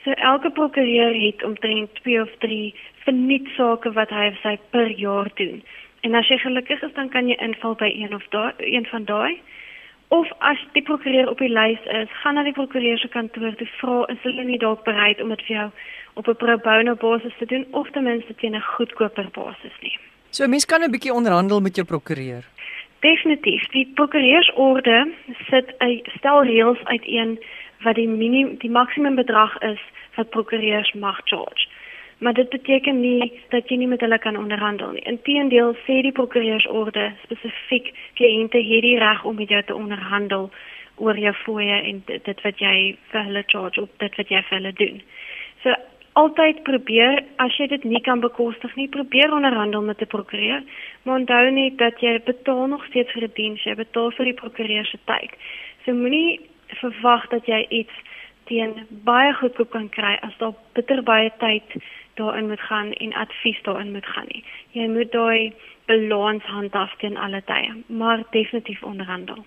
So 0.03 0.11
elke 0.11 0.51
prokureur 0.51 1.13
het 1.21 1.43
omtrent 1.43 1.95
2 1.95 2.21
of 2.21 2.31
3 2.39 2.75
verniet 3.03 3.47
sake 3.57 3.91
wat 3.91 4.09
hy 4.09 4.27
of 4.27 4.39
sy 4.41 4.57
per 4.69 4.87
jaar 4.87 5.29
doen. 5.33 5.63
En 6.01 6.13
as 6.13 6.27
jy 6.27 6.37
gelukkig 6.37 6.81
is 6.81 6.93
dan 6.93 7.09
kan 7.09 7.27
jy 7.27 7.35
inval 7.39 7.75
by 7.75 7.91
een 7.95 8.15
of 8.15 8.25
daai 8.29 8.53
een 8.57 8.85
van 8.85 9.05
daai 9.05 9.39
of 10.13 10.27
as 10.37 10.59
die 10.73 10.83
prokureur 10.85 11.29
op 11.29 11.39
die 11.41 11.49
lys 11.49 11.81
is, 12.01 12.09
gaan 12.21 12.37
na 12.37 12.43
die 12.45 12.53
prokureur 12.53 12.99
se 13.01 13.09
kantoor 13.09 13.55
toe 13.57 13.67
vra 13.79 13.95
is 14.13 14.21
hulle 14.27 14.45
nie 14.45 14.59
dalk 14.61 14.83
bereid 14.85 15.21
om 15.23 15.33
dit 15.33 15.41
vir 15.47 15.55
jou 15.55 15.69
op 16.21 16.27
'n 16.27 16.35
pro 16.43 16.57
bono 16.67 16.95
basis 16.95 17.33
te 17.39 17.45
doen 17.45 17.65
of 17.71 17.89
ten 17.91 18.03
minste 18.03 18.35
teen 18.35 18.55
'n 18.55 18.69
goedkoper 18.75 19.29
basis 19.33 19.75
nie. 19.81 19.97
So 20.29 20.47
mense 20.47 20.67
kan 20.67 20.83
'n 20.83 20.91
bietjie 20.91 21.13
onderhandel 21.13 21.61
met 21.61 21.75
jou 21.75 21.85
prokureur. 21.87 22.43
Definitief. 22.99 23.67
Die 23.67 23.91
prokureursorde 23.95 25.11
sit 25.49 25.67
'n 25.79 26.01
stel 26.17 26.43
reëls 26.43 26.83
uiteen 26.83 27.39
wat 27.83 27.95
die 27.95 28.07
minimum 28.07 28.57
die 28.57 28.71
maksimum 28.71 29.15
bedrag 29.15 29.61
is 29.61 29.81
wat 30.15 30.29
prokureurs 30.29 30.93
mag 30.93 31.19
charge 31.23 31.72
maar 32.23 32.33
dit 32.33 32.49
beteken 32.49 32.99
nie 32.99 33.31
dat 33.49 33.67
jy 33.69 33.77
nie 33.81 33.87
met 33.91 34.01
hulle 34.01 34.17
kan 34.19 34.37
onderhandel 34.39 34.93
nie. 34.95 35.03
Inteendeel 35.11 35.73
sê 35.83 35.99
die 36.05 36.15
prokureursorde 36.15 37.09
spesifiek 37.23 37.89
kliënte 38.19 38.61
het 38.63 38.85
die 38.85 38.99
reg 39.01 39.25
om 39.27 39.35
met 39.35 39.51
jou 39.51 39.63
te 39.63 39.75
onderhandel 39.75 40.47
oor 41.03 41.17
jou 41.19 41.33
fooie 41.41 41.79
en 41.89 41.99
dit 42.05 42.43
wat 42.45 42.61
jy 42.63 42.75
vir 43.11 43.27
hulle 43.27 43.43
charge 43.51 43.81
of 43.81 43.89
dit 44.03 44.15
wat 44.21 44.31
jy 44.31 44.41
vir 44.49 44.57
hulle 44.57 44.71
doen. 44.79 45.01
So 45.63 45.75
altyd 46.21 46.61
probeer 46.69 47.19
as 47.43 47.57
jy 47.59 47.67
dit 47.73 47.83
nie 47.89 48.01
kan 48.05 48.23
bekostig 48.23 48.75
nie, 48.79 48.87
probeer 48.95 49.33
onderhandel 49.33 49.81
met 49.81 50.01
'n 50.01 50.13
prokureur, 50.15 50.63
maar 51.03 51.19
onthou 51.19 51.51
net 51.51 51.77
dat 51.77 51.99
jy 51.99 52.21
betaal 52.23 52.67
nog 52.67 52.85
steeds 52.85 53.11
vir 53.11 53.23
'n 53.23 53.35
diens, 53.35 53.63
jy 53.63 53.75
betaal 53.75 54.11
vir 54.11 54.25
die 54.25 54.39
prokureur 54.41 54.85
se 54.85 54.97
tyd. 55.05 55.31
So 55.85 55.93
moenie 55.93 56.39
verwag 56.67 57.27
dat 57.29 57.45
jy 57.45 57.65
iets 57.69 57.93
teen 58.45 58.87
baie 58.89 59.33
goedkoop 59.33 59.69
kan 59.71 59.89
kry 59.89 60.17
as 60.21 60.37
daar 60.37 60.53
bitter 60.73 61.03
baie 61.03 61.31
tyd 61.39 61.63
daarin 62.13 62.47
moet 62.47 62.59
gaan 62.59 62.91
en 62.91 63.13
advies 63.13 63.61
daarin 63.61 63.91
moet 63.91 64.05
gaan 64.05 64.27
nie. 64.27 64.43
Jy 64.71 64.87
moet 64.87 65.11
daai 65.11 65.53
balans 65.85 66.43
handhaaf 66.43 66.95
teen 66.97 67.17
alle 67.17 67.41
tye, 67.45 67.83
maar 67.87 68.23
definitief 68.31 68.83
onderhandel. 68.83 69.45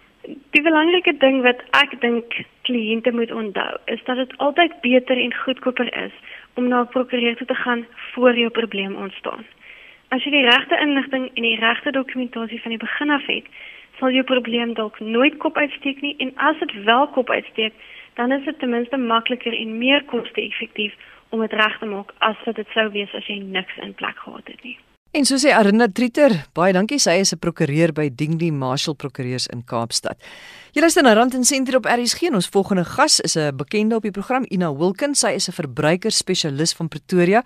Die 0.50 0.62
belangrike 0.62 1.16
ding 1.22 1.42
wat 1.42 1.62
ek 1.78 2.00
dink 2.00 2.40
kliënte 2.66 3.12
moet 3.14 3.30
onthou, 3.32 3.76
is 3.84 4.02
dat 4.04 4.16
dit 4.16 4.36
altyd 4.36 4.80
beter 4.80 5.18
en 5.18 5.34
goedkoper 5.34 5.92
is 6.04 6.12
om 6.54 6.68
na 6.68 6.80
'n 6.80 6.88
prokureur 6.88 7.36
te 7.36 7.54
gaan 7.54 7.86
voor 8.12 8.38
jou 8.38 8.50
probleem 8.50 8.96
ontstaan. 8.96 9.44
As 10.08 10.24
jy 10.24 10.30
die 10.30 10.48
regte 10.48 10.78
inligting 10.80 11.30
en 11.34 11.42
die 11.42 11.58
regte 11.58 11.90
dokumentasie 11.90 12.60
van 12.60 12.70
die 12.70 12.78
begin 12.78 13.10
af 13.10 13.26
het, 13.26 13.44
sal 13.98 14.10
jou 14.10 14.24
probleem 14.24 14.74
dalk 14.74 15.00
nooit 15.00 15.36
kop 15.36 15.56
uitsteek 15.56 16.00
nie 16.00 16.14
en 16.19 16.32
as 16.36 16.58
dit 16.58 16.84
wel 16.84 17.08
kop 17.08 17.31
uitsteek, 17.31 17.72
dan 18.14 18.32
is 18.32 18.44
dit 18.44 18.58
ten 18.58 18.70
minste 18.70 18.96
makliker 18.96 19.58
en 19.58 19.79
meer 19.79 20.05
koste-effektief 20.05 20.94
om 21.30 21.40
dit 21.40 21.52
reg 21.52 21.78
te 21.78 21.86
maak 21.86 22.12
as 22.18 22.36
wat 22.46 22.56
dit 22.56 22.68
sou 22.74 22.90
wees 22.90 23.14
as 23.14 23.26
jy 23.26 23.38
niks 23.42 23.78
in 23.82 23.94
plek 23.94 24.18
gehad 24.24 24.46
het 24.46 24.62
nie. 24.62 24.78
En 25.16 25.24
so 25.24 25.38
sê 25.40 25.52
Arinda 25.54 25.86
Trieter, 25.88 26.32
baie 26.52 26.74
dankie. 26.76 26.98
Sy 27.00 27.14
is 27.22 27.32
'n 27.32 27.38
prokureur 27.38 27.92
by 27.92 28.10
Dingli 28.12 28.50
Marshall 28.50 28.94
Prokureurs 28.94 29.46
in 29.46 29.64
Kaapstad. 29.64 30.18
Jy 30.72 30.80
luister 30.80 31.02
na 31.02 31.14
Rand 31.14 31.34
en 31.34 31.44
Sentrum 31.44 31.78
op 31.78 31.86
RSG. 31.86 32.28
Ons 32.34 32.48
volgende 32.48 32.84
gas 32.84 33.20
is 33.20 33.36
'n 33.36 33.56
bekende 33.56 33.96
op 33.96 34.02
die 34.02 34.10
program, 34.10 34.44
Ina 34.50 34.74
Wilkins. 34.74 35.20
Sy 35.20 35.32
is 35.32 35.48
'n 35.48 35.52
verbruikersspesialis 35.52 36.74
van 36.74 36.88
Pretoria. 36.88 37.42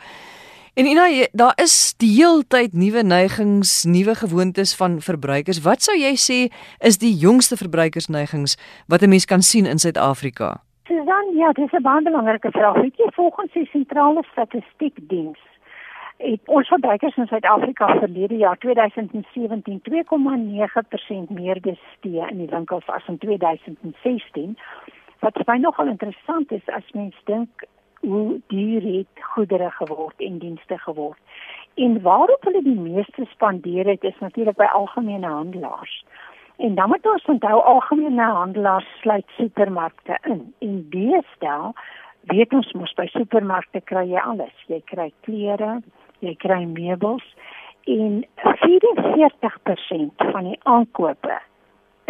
En 0.75 0.87
Ina, 0.87 1.27
daar 1.33 1.53
is 1.57 1.95
die 1.97 2.15
heeltyd 2.15 2.73
nuwe 2.73 3.03
neigings, 3.03 3.85
nuwe 3.85 4.15
gewoontes 4.15 4.75
van 4.75 5.01
verbruikers. 5.01 5.61
Wat 5.61 5.83
sou 5.83 5.97
jy 5.99 6.15
sê 6.17 6.53
is 6.79 6.99
die 6.99 7.15
jongste 7.15 7.57
verbruikersneigings 7.57 8.57
wat 8.87 9.03
'n 9.03 9.09
mens 9.09 9.25
kan 9.25 9.43
sien 9.43 9.67
in 9.67 9.79
Suid-Afrika? 9.79 10.61
Susan, 10.91 11.37
ja, 11.37 11.53
dis 11.53 11.73
'n 11.73 11.83
baie 11.83 12.03
belangrike 12.03 12.51
vraag. 12.51 12.81
Weet 12.81 12.97
jy, 12.97 13.09
volgens 13.11 13.53
die 13.53 13.67
sentrale 13.67 14.23
statistiekdiens 14.31 15.39
het 16.17 16.41
ons 16.45 16.69
verbruikers 16.69 17.17
in 17.17 17.27
Suid-Afrika 17.27 17.99
verlede 17.99 18.37
jaar 18.37 18.59
2017 18.59 19.81
2,9% 19.83 21.31
meer 21.31 21.61
bestee 21.61 22.27
in 22.31 22.39
die 22.39 22.49
winkels 22.51 22.87
as 22.87 23.07
in 23.07 23.19
2016. 23.19 24.59
Wat 25.19 25.47
my 25.47 25.57
nogal 25.57 25.87
interessant 25.87 26.53
is 26.53 26.67
as 26.67 26.91
mens 26.93 27.17
dink 27.25 27.65
hoe 28.01 28.41
duur 28.47 28.83
het 28.83 29.25
goedere 29.35 29.71
geword 29.71 30.21
en 30.21 30.39
dienste 30.39 30.79
geword. 30.79 31.19
En 31.75 32.03
waarop 32.03 32.45
hulle 32.45 32.63
die 32.63 32.81
meeste 32.81 33.25
spandeer 33.31 33.87
het 33.87 34.05
is 34.05 34.19
natuurlik 34.19 34.57
by 34.57 34.69
algemene 34.73 35.27
handelaars. 35.27 36.05
En 36.61 36.75
dan 36.75 36.89
moet 36.89 37.07
ons 37.07 37.25
onthou 37.25 37.61
algemene 37.63 38.23
handelaars 38.23 38.89
sluit 39.01 39.25
supermarkte 39.37 40.19
in. 40.23 40.55
En 40.59 40.87
deesdae 40.93 41.73
weet 42.33 42.53
ons 42.53 42.73
mos 42.77 42.93
by 42.99 43.07
supermarkte 43.15 43.81
kry 43.89 44.05
jy 44.11 44.21
alles. 44.21 44.57
Jy 44.69 44.83
kry 44.93 45.09
klere, 45.25 45.79
jy 46.21 46.35
kry 46.43 46.65
meubels 46.69 47.25
en 47.89 48.21
44% 48.45 50.27
van 50.33 50.51
die 50.51 50.59
aankope 50.69 51.39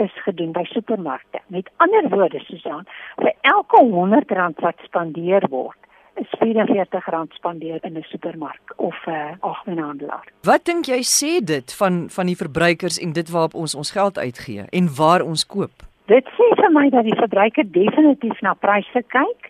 is 0.03 0.15
gedoen 0.25 0.53
by 0.57 0.65
supermarkte. 0.73 1.39
Met 1.47 1.71
ander 1.85 2.09
woorde, 2.11 2.41
Susan, 2.49 2.83
vir 3.21 3.33
elke 3.55 3.85
R100 3.85 4.65
wat 4.65 4.83
spandeer 4.87 5.47
word, 5.53 5.79
is 6.21 6.31
R44 6.39 7.35
spandeer 7.39 7.79
in 7.83 7.97
'n 7.97 8.07
supermark 8.13 8.73
of 8.77 8.97
'n 9.07 9.11
uh, 9.11 9.33
algemene 9.41 9.83
handelaar. 9.83 10.27
Wat 10.43 10.65
dink 10.65 10.85
jy 10.85 11.03
sê 11.03 11.45
dit 11.45 11.75
van 11.75 12.11
van 12.11 12.27
die 12.27 12.37
verbruikers 12.37 12.99
en 12.99 13.13
dit 13.13 13.31
waarop 13.31 13.55
ons 13.55 13.75
ons 13.75 13.91
geld 13.91 14.19
uitgee 14.19 14.65
en 14.71 14.95
waar 14.97 15.23
ons 15.23 15.47
koop? 15.47 15.77
Dit 16.07 16.27
sê 16.27 16.47
vir 16.61 16.73
my 16.73 16.89
dat 16.91 17.05
die 17.05 17.17
verbruiker 17.17 17.71
definitief 17.71 18.41
na 18.41 18.55
pryse 18.55 19.03
kyk. 19.07 19.50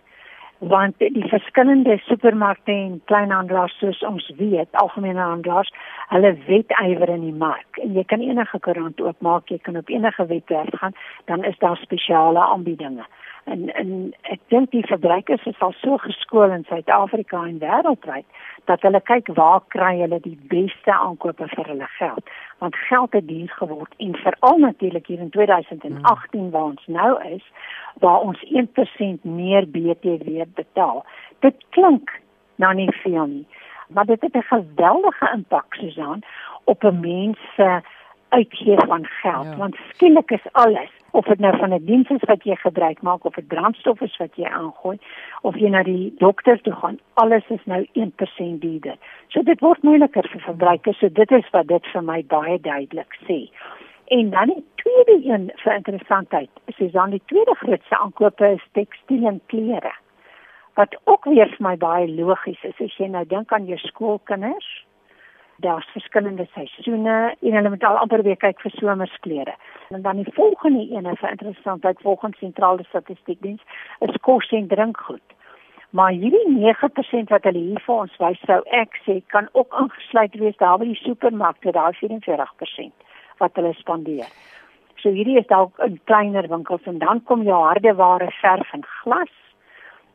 Want 0.61 0.99
die 0.99 1.29
verskillende 1.29 1.97
supermarkte 2.05 2.73
en 2.73 3.01
kleinhandelaars 3.05 3.79
soos 3.81 4.03
ons 4.05 4.27
weet, 4.37 4.69
algemene 4.73 5.21
handelaars, 5.21 5.73
hulle 6.13 6.35
wetywer 6.47 7.09
in 7.09 7.25
die 7.25 7.37
mark. 7.45 7.81
En 7.81 7.95
jy 7.97 8.05
kan 8.05 8.21
enige 8.21 8.61
koerant 8.61 9.01
oopmaak, 9.01 9.49
jy 9.49 9.59
kan 9.65 9.81
op 9.81 9.89
enige 9.89 10.27
webwerf 10.27 10.77
gaan, 10.83 10.97
dan 11.33 11.45
is 11.49 11.59
daar 11.65 11.81
spesiale 11.81 12.45
aanbiedinge. 12.45 13.09
En 13.45 13.71
en 13.75 14.13
ek 14.29 14.41
dink 14.53 14.71
die 14.71 14.85
verbruikers 14.87 15.47
is 15.49 15.61
al 15.65 15.73
so 15.81 15.97
geskool 16.05 16.53
in 16.53 16.67
Suid-Afrika 16.69 17.41
en 17.47 17.59
wêreldwyd 17.63 18.27
dat 18.69 18.85
hulle 18.85 19.01
kyk 19.01 19.31
waar 19.35 19.63
kry 19.75 19.95
hulle 20.03 20.21
die 20.21 20.37
beste 20.53 20.93
aankope 20.93 21.49
vir 21.55 21.71
hulle 21.73 21.89
geld. 21.97 22.31
Want 22.61 22.77
geld 22.77 23.17
het 23.17 23.27
duur 23.29 23.49
geword 23.63 23.95
en 23.97 24.15
veral 24.23 24.59
natuurlik 24.67 25.07
hier 25.07 25.25
in 25.25 25.31
2018 25.31 26.51
waar 26.51 26.69
ons 26.75 26.87
nou 26.87 27.13
is, 27.33 27.45
waar 28.01 28.21
ons 28.21 28.45
1% 28.49 29.23
meer 29.23 29.69
BTW 29.69 30.45
betaal. 30.55 31.05
Dit 31.41 31.57
klink 31.77 32.11
nou 32.57 32.75
nie 32.75 32.91
veel 33.03 33.27
nie, 33.27 33.47
maar 33.89 34.07
dit 34.07 34.21
het 34.21 34.37
'n 34.37 34.53
geweldige 34.53 35.31
impak 35.35 35.75
Susan 35.75 36.23
op 36.65 36.85
'n 36.85 37.01
mens 37.01 37.39
se 37.57 37.81
uitgee 38.29 38.77
van 38.87 39.07
geld 39.07 39.45
ja. 39.45 39.57
want 39.57 39.77
skielik 39.93 40.31
is 40.31 40.53
alles 40.53 40.91
of 41.11 41.25
dit 41.25 41.39
nou 41.39 41.57
van 41.57 41.73
'n 41.75 41.85
diens 41.85 42.09
is 42.09 42.25
wat 42.25 42.43
jy 42.43 42.57
gebruik 42.57 43.03
maak 43.03 43.25
of 43.25 43.35
dit 43.35 43.47
brandstof 43.47 44.01
is 44.01 44.17
wat 44.17 44.35
jy 44.35 44.45
aangooi 44.45 44.99
of 45.41 45.57
jy 45.57 45.69
na 45.69 45.83
die 45.83 46.15
dokter 46.19 46.61
toe 46.61 46.73
gaan 46.73 46.99
alles 47.15 47.45
is 47.49 47.65
nou 47.65 47.87
1% 47.93 48.61
duurder. 48.61 48.97
So 49.29 49.43
dit 49.43 49.61
word 49.61 49.83
moeiliker 49.83 50.29
vir 50.29 50.41
verbruikers. 50.41 50.99
So 50.99 51.09
dit 51.13 51.31
is 51.31 51.51
wat 51.51 51.67
dit 51.67 51.87
vir 51.87 52.03
my 52.03 52.25
baie 52.27 52.61
duidelik 52.61 53.19
sê. 53.27 53.51
En 54.11 54.31
dan 54.31 54.47
die 54.47 54.65
tweede 54.75 55.29
een 55.29 55.53
vir 55.55 55.75
interessantheid, 55.75 56.51
dan 56.93 57.11
die 57.11 57.23
tweede 57.25 57.55
grootste 57.55 57.99
aankope 57.99 58.47
is 58.47 58.69
tekstiel 58.73 59.27
en 59.27 59.41
klere. 59.47 59.93
Wat 60.75 60.97
ook 61.05 61.25
weer 61.25 61.49
vir 61.49 61.67
my 61.67 61.77
baie 61.77 62.09
logies 62.09 62.63
is 62.63 62.81
as 62.83 62.97
jy 62.99 63.07
nou 63.07 63.23
dink 63.27 63.53
aan 63.53 63.69
jou 63.71 63.79
skoolkinders. 63.79 64.71
Daar's 65.63 65.87
verskillende 65.95 66.47
seisoene 66.55 67.37
en 67.41 67.55
hulle 67.55 67.71
moet 67.71 67.85
al 67.85 68.01
amper 68.03 68.25
weer 68.27 68.37
kyk 68.37 68.59
vir 68.65 68.75
somersklere. 68.81 69.55
En 69.95 70.03
dan 70.03 70.23
die 70.25 70.35
volgende 70.35 70.83
een 70.91 71.17
vir 71.17 71.31
interessantheid 71.31 72.03
volgens 72.03 72.39
sentrale 72.39 72.85
statistiekdiens 72.89 73.63
is 74.01 74.19
kos 74.21 74.51
en 74.51 74.67
drinkgoed. 74.67 75.37
Maar 75.91 76.11
hierdie 76.11 76.49
9% 76.57 77.31
wat 77.31 77.47
hulle 77.47 77.63
hier 77.63 77.85
vir 77.87 77.95
ons 77.95 78.19
wys 78.19 78.43
sou 78.51 78.59
ek 78.83 78.99
sê 79.07 79.21
kan 79.27 79.47
ook 79.53 79.79
ingesluit 79.85 80.35
wees 80.43 80.59
daar 80.59 80.83
by 80.83 80.91
die 80.91 80.99
supermarkte, 81.05 81.71
daar 81.79 81.95
44% 82.03 83.07
wat 83.41 83.59
hulle 83.59 83.75
spandeer. 83.81 84.31
So 85.01 85.13
hierdie 85.17 85.39
is 85.41 85.49
dalk 85.49 85.79
in 85.85 86.01
kleiner 86.05 86.49
winkels 86.49 86.85
en 86.91 86.99
dan 87.01 87.23
kom 87.25 87.45
jou 87.49 87.61
hardeware 87.65 88.29
verf 88.41 88.73
en 88.77 88.85
glas 89.01 89.37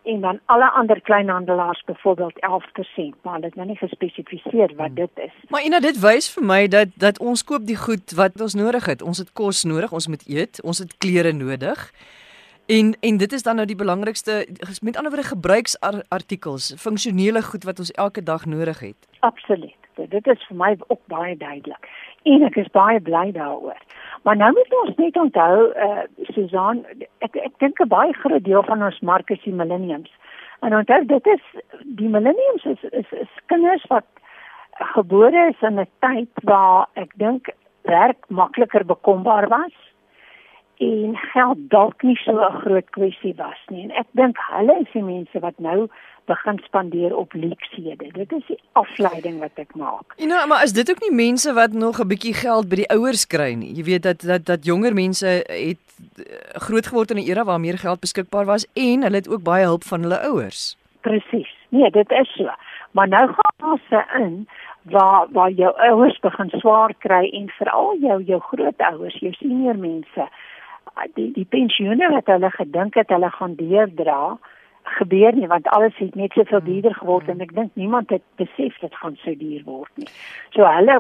en 0.05 0.21
dan 0.21 0.39
alle 0.45 0.71
ander 0.71 1.01
kleinhandelaars 1.01 1.83
byvoorbeeld 1.85 2.35
11%, 2.35 3.21
maar 3.21 3.33
hulle 3.33 3.45
het 3.45 3.55
nou 3.55 3.67
nie 3.67 3.77
gespesifiseer 3.77 4.75
wat 4.75 4.85
hmm. 4.85 4.95
dit 4.95 5.09
is. 5.15 5.33
Maar 5.49 5.65
ina 5.65 5.79
dit 5.79 5.97
wys 5.99 6.29
vir 6.33 6.45
my 6.45 6.59
dat 6.67 6.93
dat 7.01 7.19
ons 7.19 7.43
koop 7.43 7.65
die 7.65 7.79
goed 7.79 8.13
wat 8.19 8.41
ons 8.41 8.53
nodig 8.53 8.85
het. 8.85 9.01
Ons 9.01 9.23
het 9.23 9.33
kos 9.33 9.63
nodig, 9.63 9.91
ons 9.91 10.07
moet 10.07 10.27
eet, 10.29 10.61
ons 10.61 10.77
het 10.77 10.97
klere 10.97 11.33
nodig. 11.33 11.89
En 12.65 12.93
en 12.99 13.17
dit 13.17 13.33
is 13.33 13.43
dan 13.43 13.55
nou 13.55 13.65
die 13.65 13.77
belangrikste 13.77 14.45
met 14.81 14.97
ander 14.97 15.11
woorde 15.13 15.27
gebruiksartikels, 15.27 16.73
funksionele 16.77 17.41
goed 17.41 17.63
wat 17.63 17.79
ons 17.79 17.91
elke 17.91 18.23
dag 18.23 18.45
nodig 18.45 18.79
het. 18.79 19.09
Absoluut. 19.19 19.84
Dit 19.95 20.27
is 20.27 20.45
vir 20.47 20.57
my 20.57 20.75
ook 20.87 21.01
baie 21.07 21.37
duidelik 21.37 21.89
en 22.23 22.43
ek 22.43 22.55
is 22.55 22.71
baie 22.71 22.99
bly 22.99 23.31
daaroor. 23.31 23.79
Maar 24.23 24.35
nou 24.35 24.51
moet 24.51 24.73
ons 24.81 24.95
net 24.97 25.17
onthou 25.17 25.71
eh 25.71 25.87
uh, 25.87 26.03
Susan, 26.33 26.85
ek 27.19 27.35
ek 27.35 27.59
dink 27.59 27.79
'n 27.79 27.87
baie 27.87 28.13
groot 28.13 28.43
deel 28.43 28.63
van 28.63 28.83
ons 28.83 28.99
mark 28.99 29.29
is 29.29 29.41
die 29.43 29.53
millenniums. 29.53 30.11
En 30.59 30.75
onthou 30.75 31.05
dit 31.05 31.27
is 31.27 31.43
die 31.83 32.09
millenniums 32.09 32.65
is 32.65 32.83
is, 32.91 33.11
is 33.11 33.31
kinders 33.45 33.85
wat 33.87 34.05
gebore 34.95 35.47
is 35.49 35.61
in 35.61 35.79
'n 35.79 35.87
tyd 35.99 36.29
waar 36.43 36.87
ek 36.93 37.11
dink 37.15 37.49
werk 37.81 38.29
makliker 38.29 38.85
bekombaar 38.85 39.47
was 39.47 39.84
en 40.77 41.15
geld 41.15 41.57
dalk 41.69 42.01
nie 42.03 42.15
so 42.15 42.31
'n 42.31 42.59
groot 42.61 42.89
kwessie 42.89 43.33
was 43.35 43.61
nie. 43.67 43.83
En 43.83 43.91
ek 43.91 44.07
dink 44.11 44.37
hulle 44.37 44.79
is 44.79 44.91
die 44.93 45.03
mense 45.03 45.39
wat 45.39 45.57
nou 45.57 45.87
begin 46.25 46.59
spandeer 46.65 47.15
op 47.15 47.33
luksede. 47.33 48.11
Dit 48.11 48.31
is 48.31 48.45
die 48.47 48.59
afleiding 48.71 49.39
wat 49.39 49.51
ek 49.55 49.75
maak. 49.75 50.13
Ja, 50.17 50.25
nou, 50.25 50.47
maar 50.47 50.63
is 50.63 50.73
dit 50.73 50.89
ook 50.89 51.01
nie 51.01 51.15
mense 51.15 51.53
wat 51.53 51.71
nog 51.71 51.99
'n 51.99 52.07
bietjie 52.07 52.33
geld 52.33 52.69
by 52.69 52.75
die 52.75 52.89
ouers 52.89 53.27
kry 53.27 53.53
nie? 53.53 53.73
Jy 53.73 53.83
weet 53.83 54.03
dat 54.03 54.21
dat 54.21 54.45
dat 54.45 54.65
jonger 54.65 54.93
mense 54.93 55.27
het 55.47 55.83
eh, 56.17 56.59
groot 56.67 56.87
geword 56.87 57.11
in 57.11 57.17
'n 57.17 57.29
era 57.29 57.43
waar 57.43 57.59
meer 57.59 57.77
geld 57.77 57.99
beskikbaar 57.99 58.45
was 58.45 58.67
en 58.73 59.03
hulle 59.03 59.15
het 59.15 59.29
ook 59.29 59.43
baie 59.43 59.63
hulp 59.63 59.83
van 59.83 60.01
hulle 60.01 60.19
ouers. 60.19 60.77
Presies. 61.01 61.55
Nee, 61.69 61.91
dit 61.91 62.11
is 62.11 62.35
so. 62.35 62.49
Maar 62.91 63.07
nou 63.07 63.27
gaan 63.27 63.71
ons 63.71 63.81
in 64.19 64.47
waar 64.81 65.27
waar 65.29 65.51
jou 65.51 65.77
ouers 65.77 66.19
begin 66.19 66.49
swaar 66.49 66.93
kry 66.97 67.29
en 67.29 67.49
veral 67.49 67.97
jou 67.99 68.23
jou 68.23 68.39
grootouers, 68.41 69.19
jou 69.19 69.33
senior 69.33 69.77
mense 69.77 70.27
die 71.15 71.31
die 71.35 71.45
pensioene 71.45 72.09
wat 72.11 72.29
hulle 72.31 72.51
gedink 72.51 72.95
het 72.95 73.09
hulle 73.13 73.31
gaan 73.31 73.55
deurdra 73.55 74.37
gebeur 74.97 75.33
nie 75.33 75.47
want 75.47 75.67
alles 75.67 75.97
het 75.97 76.15
net 76.15 76.31
soveel 76.31 76.59
hmm. 76.59 76.67
duurder 76.69 76.95
geword 76.95 77.29
en 77.29 77.41
ek 77.41 77.55
dink 77.57 77.71
niemand 77.73 78.09
het 78.13 78.23
besef 78.41 78.77
dit 78.81 78.95
gaan 79.01 79.17
so 79.23 79.33
duur 79.39 79.63
word 79.65 79.91
nie. 80.01 80.09
So 80.53 80.67
hulle 80.69 80.99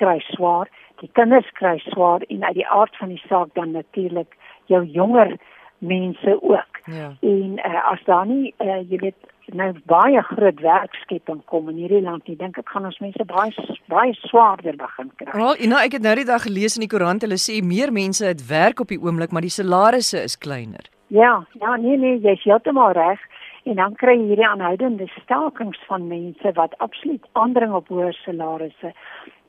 kry 0.00 0.18
swaar, 0.32 0.70
die 1.02 1.10
kinders 1.12 1.50
kry 1.60 1.76
swaar 1.88 2.24
en 2.28 2.44
uit 2.44 2.58
die 2.62 2.68
aard 2.78 2.96
van 2.96 3.12
die 3.12 3.22
saak 3.28 3.52
dan 3.54 3.76
natuurlik 3.76 4.36
jou 4.72 4.82
jonger 4.84 5.36
mense 5.78 6.38
ook. 6.42 6.80
Ja. 6.86 7.12
En 7.20 7.58
uh, 7.60 7.82
as 7.92 8.02
daar 8.04 8.26
nie 8.26 8.54
uh, 8.58 8.80
jy 8.90 8.98
weet 9.04 9.32
nou 9.54 9.68
baie 9.86 10.22
groot 10.22 10.60
werkskepping 10.60 11.42
kom 11.50 11.68
in 11.70 11.78
hierdie 11.82 12.02
land, 12.02 12.26
ek 12.26 12.38
dink 12.40 12.58
dit 12.58 12.72
gaan 12.72 12.88
ons 12.88 12.98
mense 13.02 13.26
baie 13.30 13.66
baie 13.92 14.14
swaarder 14.26 14.76
begin 14.80 15.12
kry. 15.20 15.30
Wel, 15.32 15.54
you 15.62 15.70
know, 15.70 15.78
ek 15.78 15.98
het 15.98 16.02
nou 16.02 16.14
die 16.18 16.26
dag 16.26 16.42
gelees 16.42 16.76
in 16.76 16.86
die 16.86 16.90
koerant, 16.90 17.22
hulle 17.22 17.38
sê 17.38 17.60
meer 17.62 17.92
mense 17.94 18.26
het 18.26 18.42
werk 18.48 18.82
op 18.82 18.90
die 18.92 19.00
oomblik, 19.00 19.32
maar 19.32 19.46
die 19.46 19.54
salarisse 19.54 20.22
is 20.22 20.38
kleiner. 20.38 20.90
Ja, 21.14 21.44
ja, 21.60 21.76
nee 21.76 21.96
nee, 21.96 22.18
jy 22.18 22.34
is 22.34 22.46
heeltemal 22.48 22.96
reg. 22.98 23.22
En 23.66 23.74
dan 23.74 23.94
kry 23.98 24.12
jy 24.14 24.26
hierdie 24.30 24.46
aanhoudende 24.46 25.06
stakings 25.10 25.78
van 25.88 26.04
mense 26.06 26.50
wat 26.54 26.74
absoluut 26.84 27.24
aandring 27.32 27.72
op 27.74 27.88
hoër 27.90 28.14
salarisse. 28.14 28.92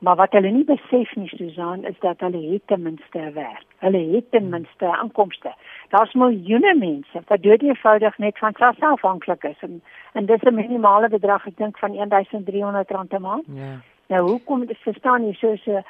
Maar 0.01 0.15
wat 0.15 0.33
hulle 0.33 0.50
nie 0.55 0.65
besef 0.65 1.12
nie, 1.15 1.27
Susan, 1.29 1.83
is 1.86 2.00
dat 2.01 2.24
hulle 2.25 2.41
het 2.51 2.65
ten 2.65 2.81
minste 2.81 3.27
werk. 3.36 3.65
Hulle 3.86 4.01
het 4.15 4.31
ten 4.31 4.50
minste 4.50 4.89
aankomste. 4.95 5.53
Daar's 5.93 6.13
miljoene 6.13 6.74
mense 6.79 7.21
wat 7.27 7.43
doodeenvoudig 7.43 8.17
net 8.17 8.38
van 8.38 8.57
self 8.57 8.81
afhanklik 8.81 9.43
is 9.43 9.62
en 9.62 9.81
en 10.13 10.25
dis 10.25 10.41
'n 10.41 10.53
minimale 10.53 11.09
bedrag, 11.09 11.47
ek 11.47 11.57
dink 11.57 11.77
van 11.77 11.93
R1300 11.93 13.13
'n 13.13 13.21
maand. 13.21 13.45
Ja. 13.53 13.77
Nou 14.07 14.29
hoekom 14.29 14.65
dit 14.65 14.77
verstaan 14.77 15.25
jy 15.25 15.33
so 15.33 15.55
so 15.55 15.81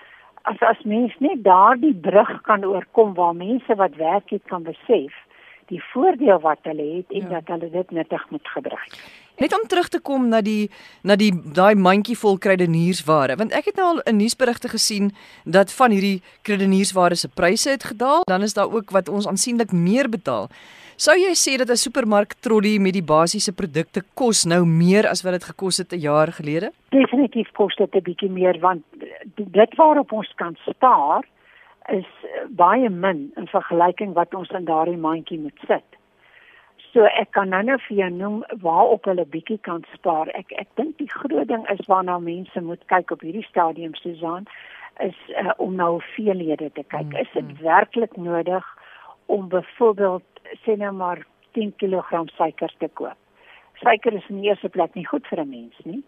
as 0.42 0.60
as 0.60 0.84
mens 0.84 1.16
net 1.20 1.44
daardie 1.44 1.96
brug 1.96 2.42
kan 2.42 2.66
oorkom 2.66 3.14
waar 3.14 3.36
mense 3.36 3.76
wat 3.76 3.96
werk 3.96 4.30
het 4.30 4.44
kan 4.46 4.64
besef 4.64 5.14
die 5.68 5.82
voordeel 5.94 6.40
wat 6.40 6.60
hulle 6.64 6.86
het 6.98 7.12
en 7.12 7.30
ja. 7.30 7.40
dat 7.40 7.48
hulle 7.48 7.70
dit 7.70 7.92
nuttig 7.92 8.30
moet 8.30 8.48
gebruik. 8.48 8.98
Net 9.38 9.54
om 9.54 9.68
terug 9.68 9.88
te 9.94 10.00
kom 10.02 10.30
na 10.30 10.42
die 10.42 10.70
na 11.04 11.16
die 11.16 11.30
daai 11.54 11.76
mandjie 11.76 12.18
vol 12.18 12.40
kruideniersware, 12.42 13.36
want 13.38 13.54
ek 13.54 13.70
het 13.70 13.76
nou 13.78 13.88
al 13.88 14.02
'n 14.06 14.18
nuusberigte 14.18 14.70
gesien 14.70 15.12
dat 15.46 15.74
van 15.74 15.92
hierdie 15.92 16.22
kruideniersware 16.42 17.16
se 17.16 17.30
pryse 17.30 17.70
het 17.70 17.84
gedaal, 17.84 18.22
dan 18.26 18.42
is 18.42 18.54
daar 18.54 18.72
ook 18.74 18.90
wat 18.92 19.10
ons 19.10 19.28
aansienlik 19.28 19.72
meer 19.72 20.10
betaal. 20.10 20.50
Sou 20.98 21.14
jy 21.14 21.36
sê 21.38 21.58
dat 21.58 21.70
'n 21.70 21.78
supermark 21.78 22.34
trolly 22.42 22.80
met 22.80 22.94
die 22.94 23.04
basiese 23.04 23.54
produkte 23.54 24.02
kos 24.16 24.46
nou 24.46 24.66
meer 24.66 25.08
as 25.08 25.22
wat 25.22 25.34
dit 25.34 25.44
gekos 25.44 25.78
het 25.78 25.94
'n 25.94 26.00
jaar 26.00 26.32
gelede? 26.34 26.72
Definitief 26.90 27.52
kos 27.54 27.76
dit 27.76 27.96
'n 27.96 28.02
bietjie 28.02 28.30
meer 28.30 28.60
want 28.60 28.82
dit 29.36 29.76
waarop 29.76 30.12
ons 30.12 30.34
kan 30.36 30.58
spaar 30.66 31.24
is 31.88 32.10
baie 32.50 32.90
min 32.90 33.32
in 33.36 33.48
vergelyking 33.48 34.14
wat 34.14 34.34
ons 34.34 34.50
in 34.50 34.66
daardie 34.66 34.98
mandjie 34.98 35.40
moet 35.40 35.60
sit. 35.68 35.98
So 36.94 37.06
ek 37.06 37.32
kan 37.36 37.52
nou 37.54 37.62
net 37.64 37.84
vir 37.88 37.98
jou 37.98 38.10
noem 38.14 38.38
waarop 38.64 39.08
hulle 39.10 39.26
bietjie 39.34 39.60
kan 39.68 39.84
spaar. 39.94 40.32
Ek 40.40 40.54
ek 40.58 40.70
dink 40.80 40.98
die 41.02 41.12
groot 41.12 41.48
ding 41.52 41.66
is 41.74 41.84
waarna 41.92 42.18
mense 42.24 42.64
moet 42.64 42.84
kyk 42.92 43.12
op 43.16 43.26
hierdie 43.26 43.46
stadium 43.50 43.96
Susan 44.02 44.48
is 45.04 45.18
uh, 45.38 45.54
om 45.62 45.76
nou 45.78 45.92
hoeveelhede 45.98 46.72
te 46.74 46.84
kyk. 46.84 47.12
Mm, 47.12 47.20
is 47.22 47.32
dit 47.36 47.46
mm. 47.46 47.62
werklik 47.62 48.18
nodig 48.18 48.66
om 49.26 49.50
byvoorbeeld 49.52 50.26
sê 50.64 50.78
nou 50.80 50.94
maar 50.96 51.22
10 51.60 51.76
kg 51.78 52.24
suiker 52.34 52.74
te 52.80 52.90
koop? 52.94 53.18
Suiker 53.84 54.16
is 54.18 54.26
in 54.32 54.42
die 54.42 54.50
eerste 54.50 54.70
plek 54.74 54.96
nie 54.98 55.06
goed 55.06 55.28
vir 55.30 55.44
'n 55.44 55.50
mens 55.50 55.78
nie. 55.86 56.04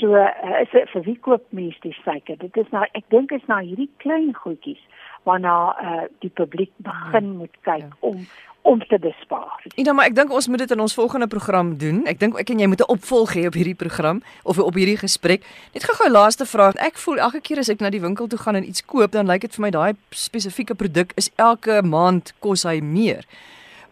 So 0.00 0.14
uh, 0.16 0.60
is 0.62 0.70
dit 0.72 0.88
vir 0.94 1.02
wie 1.04 1.18
koop 1.20 1.44
mense 1.50 1.80
die 1.84 1.96
suiker? 2.02 2.38
Dit 2.40 2.56
is 2.56 2.70
nou 2.72 2.84
ek 2.92 3.04
dink 3.12 3.32
is 3.32 3.44
nou 3.50 3.60
hierdie 3.60 3.90
klein 4.04 4.32
goedjies 4.34 4.80
waarna 5.28 5.56
uh, 5.78 6.06
die 6.24 6.32
publiek 6.32 6.72
begin 6.82 7.28
ja. 7.28 7.36
moet 7.42 7.60
kyk 7.66 7.84
ja. 7.84 7.92
om 8.00 8.24
om 8.62 8.78
te 8.86 8.98
bespaar. 8.98 9.64
Ja, 9.74 9.92
maar 9.92 10.06
ek 10.06 10.14
dink 10.14 10.30
ons 10.30 10.46
moet 10.46 10.62
dit 10.62 10.70
in 10.70 10.80
ons 10.80 10.94
volgende 10.94 11.26
program 11.26 11.72
doen. 11.82 12.04
Ek 12.06 12.20
dink 12.20 12.36
ek 12.38 12.52
en 12.54 12.60
jy 12.62 12.68
moet 12.70 12.84
'n 12.84 12.92
opvolg 12.94 13.34
hê 13.34 13.46
op 13.50 13.58
hierdie 13.58 13.74
program 13.74 14.22
of 14.46 14.58
op 14.58 14.74
hierdie 14.78 14.98
gesprek. 14.98 15.42
Net 15.74 15.82
gou-gou 15.84 16.10
laaste 16.10 16.46
vraag. 16.46 16.78
Ek 16.78 16.94
voel 16.94 17.18
elke 17.18 17.40
keer 17.40 17.58
as 17.58 17.68
ek 17.68 17.80
na 17.80 17.90
die 17.90 18.00
winkel 18.00 18.26
toe 18.26 18.38
gaan 18.38 18.54
en 18.54 18.68
iets 18.68 18.84
koop, 18.84 19.10
dan 19.10 19.26
lyk 19.26 19.40
dit 19.40 19.54
vir 19.54 19.62
my 19.62 19.70
daai 19.70 19.92
spesifieke 20.10 20.74
produk 20.74 21.12
is 21.16 21.30
elke 21.36 21.82
maand 21.82 22.32
kos 22.38 22.62
hy 22.62 22.80
meer. 22.80 23.26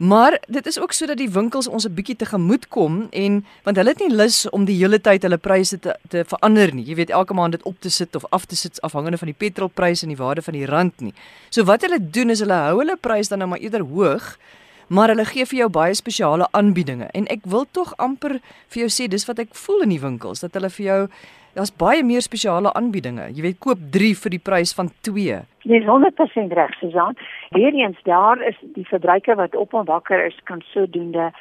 Maar 0.00 0.38
dit 0.47 0.66
is 0.66 0.80
ook 0.80 0.92
sodat 0.92 1.19
die 1.21 1.30
winkels 1.30 1.66
ons 1.69 1.85
'n 1.85 1.95
bietjie 1.95 2.16
tegemoet 2.16 2.69
kom 2.69 3.07
en 3.11 3.45
want 3.62 3.76
hulle 3.76 3.88
het 3.88 3.99
nie 3.99 4.14
lus 4.16 4.49
om 4.49 4.64
die 4.64 4.76
hele 4.76 5.00
tyd 5.00 5.23
hulle 5.23 5.37
pryse 5.37 5.78
te 5.78 5.97
te 6.09 6.25
verander 6.25 6.75
nie. 6.75 6.85
Jy 6.85 6.95
weet 6.95 7.11
elke 7.11 7.35
maand 7.35 7.52
dit 7.52 7.62
op 7.62 7.80
te 7.80 7.90
sit 7.90 8.14
of 8.14 8.25
af 8.30 8.45
te 8.45 8.57
sit 8.57 8.80
afhangende 8.80 9.19
van 9.19 9.26
die 9.26 9.37
petrolprys 9.37 10.02
en 10.02 10.09
die 10.09 10.16
waarde 10.16 10.42
van 10.42 10.54
die 10.54 10.66
rand 10.66 11.00
nie. 11.00 11.14
So 11.50 11.64
wat 11.64 11.80
hulle 11.80 12.11
doen 12.11 12.30
is 12.30 12.38
hulle 12.38 12.52
hou 12.52 12.78
hulle 12.78 12.97
prys 12.97 13.28
dan 13.28 13.38
nou 13.38 13.49
maar 13.49 13.59
eerder 13.59 13.80
hoog, 13.80 14.38
maar 14.87 15.09
hulle 15.09 15.25
gee 15.25 15.47
vir 15.47 15.59
jou 15.59 15.69
baie 15.69 15.95
spesiale 15.95 16.49
aanbiedinge 16.50 17.09
en 17.12 17.26
ek 17.26 17.40
wil 17.45 17.66
tog 17.71 17.92
amper 17.97 18.40
vir 18.69 18.80
jou 18.80 18.88
sê 18.88 19.09
dis 19.09 19.26
wat 19.26 19.38
ek 19.38 19.54
voel 19.54 19.83
in 19.83 19.88
die 19.88 20.00
winkels 20.00 20.40
dat 20.40 20.54
hulle 20.54 20.71
vir 20.71 20.87
jou 20.87 21.09
Daar's 21.54 21.73
baie 21.75 22.02
meer 22.07 22.23
spesiale 22.23 22.71
aanbiedinge. 22.78 23.25
Jy 23.35 23.42
weet 23.42 23.59
koop 23.64 23.80
3 23.95 24.11
vir 24.23 24.35
die 24.37 24.42
prys 24.49 24.73
van 24.78 24.90
2. 25.07 25.40
Dis 25.66 25.87
100% 25.88 26.54
reg, 26.54 26.76
Susan. 26.78 27.19
Weereens 27.57 27.99
daar 28.07 28.38
is 28.47 28.59
die 28.76 28.87
verbruiker 28.87 29.35
wat 29.40 29.57
op 29.59 29.75
en 29.75 29.88
wakker 29.90 30.23
is 30.28 30.38
kan 30.47 30.62
sodoende 30.71 31.33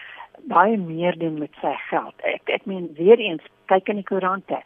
baie 0.49 0.77
meer 0.77 1.17
doen 1.19 1.37
met 1.37 1.53
sy 1.61 1.75
geld. 1.91 2.15
Ek 2.25 2.49
ek 2.57 2.65
meen 2.65 2.89
weereens 2.97 3.45
kyk 3.69 3.93
in 3.93 4.01
die 4.01 4.07
koerante 4.09 4.63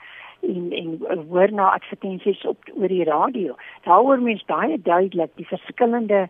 en 0.47 0.71
en 0.79 0.95
hoor 1.27 1.51
na 1.51 1.73
advertensies 1.75 2.47
op 2.47 2.71
oor 2.77 2.91
die 2.95 3.03
radio. 3.12 3.59
Daaroor 3.83 4.23
mens 4.23 4.47
baie 4.47 4.79
duidelik 4.79 5.35
die 5.35 5.50
verskillende 5.51 6.27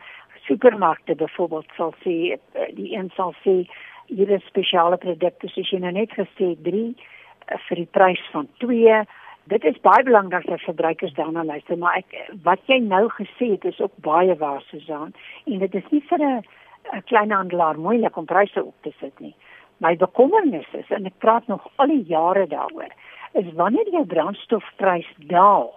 supermarkte 0.50 1.16
byvoorbeeld 1.22 1.70
sal 1.78 1.94
sê 2.02 2.40
die 2.74 2.96
een 2.98 3.14
sal 3.16 3.38
sê 3.46 3.62
hier 4.10 4.30
is 4.30 4.46
spesiale 4.50 4.98
produkte 4.98 5.54
soos 5.54 5.70
jy 5.70 5.86
nou 5.86 5.94
net 5.94 6.18
gesê 6.18 6.56
3 6.66 6.96
Eh, 6.96 7.23
vir 7.68 7.82
die 7.82 7.90
prys 7.92 8.24
van 8.32 8.48
2. 8.64 9.04
Dit 9.52 9.64
is 9.64 9.80
baie 9.84 10.04
belangrik 10.04 10.48
dat 10.48 10.62
verbruikers 10.64 11.14
daarna 11.14 11.44
luister, 11.44 11.78
maar 11.78 11.98
ek 12.00 12.16
wat 12.44 12.62
jy 12.72 12.80
nou 12.80 13.10
gesê 13.18 13.54
het 13.56 13.66
is 13.66 13.80
ook 13.80 13.96
baie 14.06 14.36
waar 14.40 14.62
Susan 14.70 15.14
en 15.46 15.60
dit 15.60 15.76
is 15.76 15.90
nie 15.92 16.04
vir 16.10 16.20
'n 16.20 16.44
'n 16.92 17.04
klein 17.10 17.32
handelaar 17.32 17.80
moeilik 17.80 18.18
om 18.18 18.26
pryse 18.26 18.64
op 18.64 18.76
te 18.82 18.92
sit 19.00 19.20
nie. 19.20 19.36
My 19.78 19.96
bekommernis 19.96 20.68
is 20.72 20.90
en 20.90 21.06
ek 21.06 21.18
praat 21.18 21.48
nog 21.48 21.68
al 21.76 21.88
die 21.88 22.04
jare 22.08 22.48
daaroor, 22.48 22.92
is 23.34 23.54
wanneer 23.54 23.90
jou 23.92 24.06
brandstofprys 24.06 25.08
daal, 25.18 25.74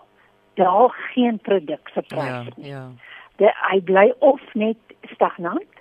daal 0.55 0.89
geen 0.89 1.39
produk 1.39 1.89
se 1.95 2.03
prys 2.03 2.57
nie. 2.57 2.69
Ja, 2.69 2.77
ja. 2.77 2.89
Dit 3.37 3.55
hy 3.71 3.81
bly 3.81 4.13
of 4.19 4.41
net 4.55 4.77
stagnant 5.13 5.76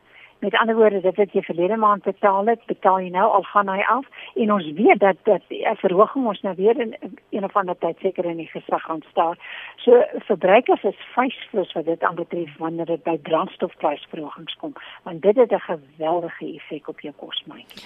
Met 0.46 0.58
ander 0.58 0.76
woorde, 0.76 1.02
dit 1.02 1.16
wat 1.16 1.32
jy 1.34 1.42
verlede 1.42 1.76
maand 1.76 2.04
betaal 2.04 2.46
het, 2.46 2.66
betaal 2.70 3.00
jy 3.02 3.10
nou 3.10 3.26
al 3.38 3.46
gaan 3.50 3.70
hy 3.72 3.80
af 3.90 4.06
en 4.36 4.52
ons 4.54 4.68
weet 4.78 5.00
dat 5.02 5.18
dat 5.24 5.42
'n 5.50 5.76
verhoging 5.82 6.28
ons 6.28 6.42
nou 6.42 6.56
weer 6.56 6.80
in 6.80 6.94
een 7.30 7.44
of 7.44 7.56
ander 7.56 7.78
tyd 7.78 7.98
seker 8.00 8.26
in 8.26 8.38
die 8.38 8.52
gesig 8.54 8.84
gaan 8.84 9.02
staan. 9.10 9.36
So 9.76 10.04
verbruikers 10.30 10.84
is 10.84 11.08
vreesloos 11.14 11.74
wat 11.74 11.86
dit 11.86 12.04
aanbetref 12.04 12.58
wanneer 12.58 12.86
dit 12.86 13.04
by 13.04 13.18
brandstofprysverhogings 13.18 14.56
kom, 14.56 14.74
want 15.04 15.22
dit 15.22 15.36
het 15.36 15.52
'n 15.52 15.60
geweldige 15.60 16.46
effek 16.56 16.88
op 16.88 17.00
jou 17.00 17.14
kosmandjie. 17.18 17.82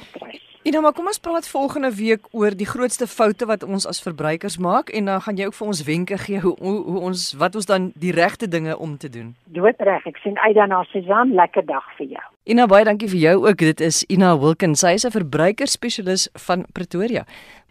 En 0.63 0.71
nou 0.71 0.81
maar 0.81 0.93
kom 0.93 1.05
ons 1.05 1.19
praat 1.19 1.49
volgende 1.49 1.95
week 1.95 2.27
oor 2.31 2.51
die 2.55 2.67
grootste 2.67 3.07
foute 3.07 3.45
wat 3.45 3.63
ons 3.63 3.87
as 3.87 4.01
verbruikers 4.01 4.57
maak 4.57 4.89
en 4.89 5.05
dan 5.05 5.21
gaan 5.21 5.35
jy 5.35 5.45
ook 5.45 5.53
vir 5.53 5.67
ons 5.67 5.83
wenke 5.83 6.17
gee 6.17 6.39
hoe, 6.39 6.55
hoe 6.59 6.83
hoe 6.83 6.99
ons 6.99 7.33
wat 7.33 7.55
ons 7.55 7.65
dan 7.65 7.91
die 7.95 8.11
regte 8.11 8.47
dinge 8.47 8.77
om 8.77 8.97
te 8.97 9.09
doen. 9.09 9.35
Doodreg. 9.45 10.05
Ek 10.05 10.17
sien 10.17 10.39
uit 10.39 10.55
daarna 10.55 10.83
Susan, 10.83 11.33
lekker 11.33 11.65
dag 11.65 11.95
vir 11.97 12.05
jou. 12.05 12.27
Ina 12.49 12.63
baie 12.65 12.81
dankie 12.81 13.05
vir 13.11 13.19
jou 13.21 13.33
ook. 13.45 13.61
Dit 13.61 13.81
is 13.85 13.99
Ina 14.09 14.31
Wilkins. 14.41 14.81
Sy 14.81 14.95
is 14.97 15.05
'n 15.05 15.13
verbruikerspesialis 15.13 16.29
van 16.33 16.65
Pretoria. 16.73 17.25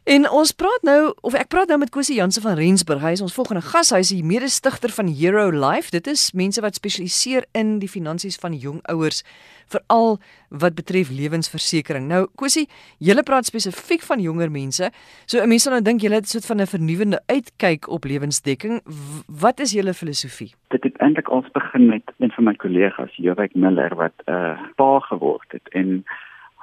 En 0.09 0.25
ons 0.33 0.51
praat 0.57 0.85
nou 0.89 1.11
of 1.29 1.35
ek 1.37 1.51
praat 1.53 1.69
nou 1.69 1.77
met 1.83 1.91
Kosie 1.93 2.15
Jansen 2.17 2.41
van 2.41 2.55
Rensburg. 2.57 3.03
Hy 3.05 3.11
is 3.19 3.21
ons 3.21 3.35
volgende 3.37 3.61
gas. 3.61 3.91
Hy 3.93 3.99
is 4.01 4.13
die 4.15 4.23
mede-stigter 4.25 4.89
van 4.97 5.11
Hero 5.13 5.51
Life. 5.53 5.93
Dit 5.93 6.09
is 6.09 6.31
mense 6.33 6.63
wat 6.65 6.79
spesialiseer 6.79 7.45
in 7.53 7.75
die 7.83 7.91
finansies 7.93 8.39
van 8.41 8.57
jong 8.57 8.79
ouers, 8.89 9.21
veral 9.69 10.17
wat 10.49 10.79
betref 10.81 11.11
lewensversekering. 11.13 12.09
Nou 12.09 12.23
Kosie, 12.41 12.65
julle 13.05 13.21
praat 13.21 13.51
spesifiek 13.51 14.07
van 14.09 14.25
jonger 14.25 14.49
mense. 14.49 14.89
So 15.27 15.45
'n 15.45 15.49
mens 15.53 15.69
sal 15.69 15.77
nou 15.77 15.83
dink 15.85 16.01
julle 16.01 16.25
het 16.25 16.25
'n 16.25 16.41
soort 16.41 16.47
van 16.47 16.61
'n 16.63 16.73
vernuwende 16.73 17.21
uitkyk 17.29 17.89
op 17.89 18.05
lewensdekking. 18.05 18.81
Wat 19.29 19.61
is 19.61 19.73
julle 19.77 19.93
filosofie? 19.93 20.55
Dit 20.71 20.85
het 20.85 20.97
eintlik 20.97 21.31
ons 21.31 21.51
begin 21.53 21.87
met 21.87 22.03
een 22.19 22.33
van 22.33 22.45
my 22.45 22.55
kollegas, 22.55 23.13
Jowek 23.17 23.55
Miller, 23.55 23.95
wat 23.95 24.17
'n 24.25 24.33
uh, 24.33 24.59
pa 24.77 25.01
geword 25.01 25.53
het 25.53 25.69
en 25.73 26.05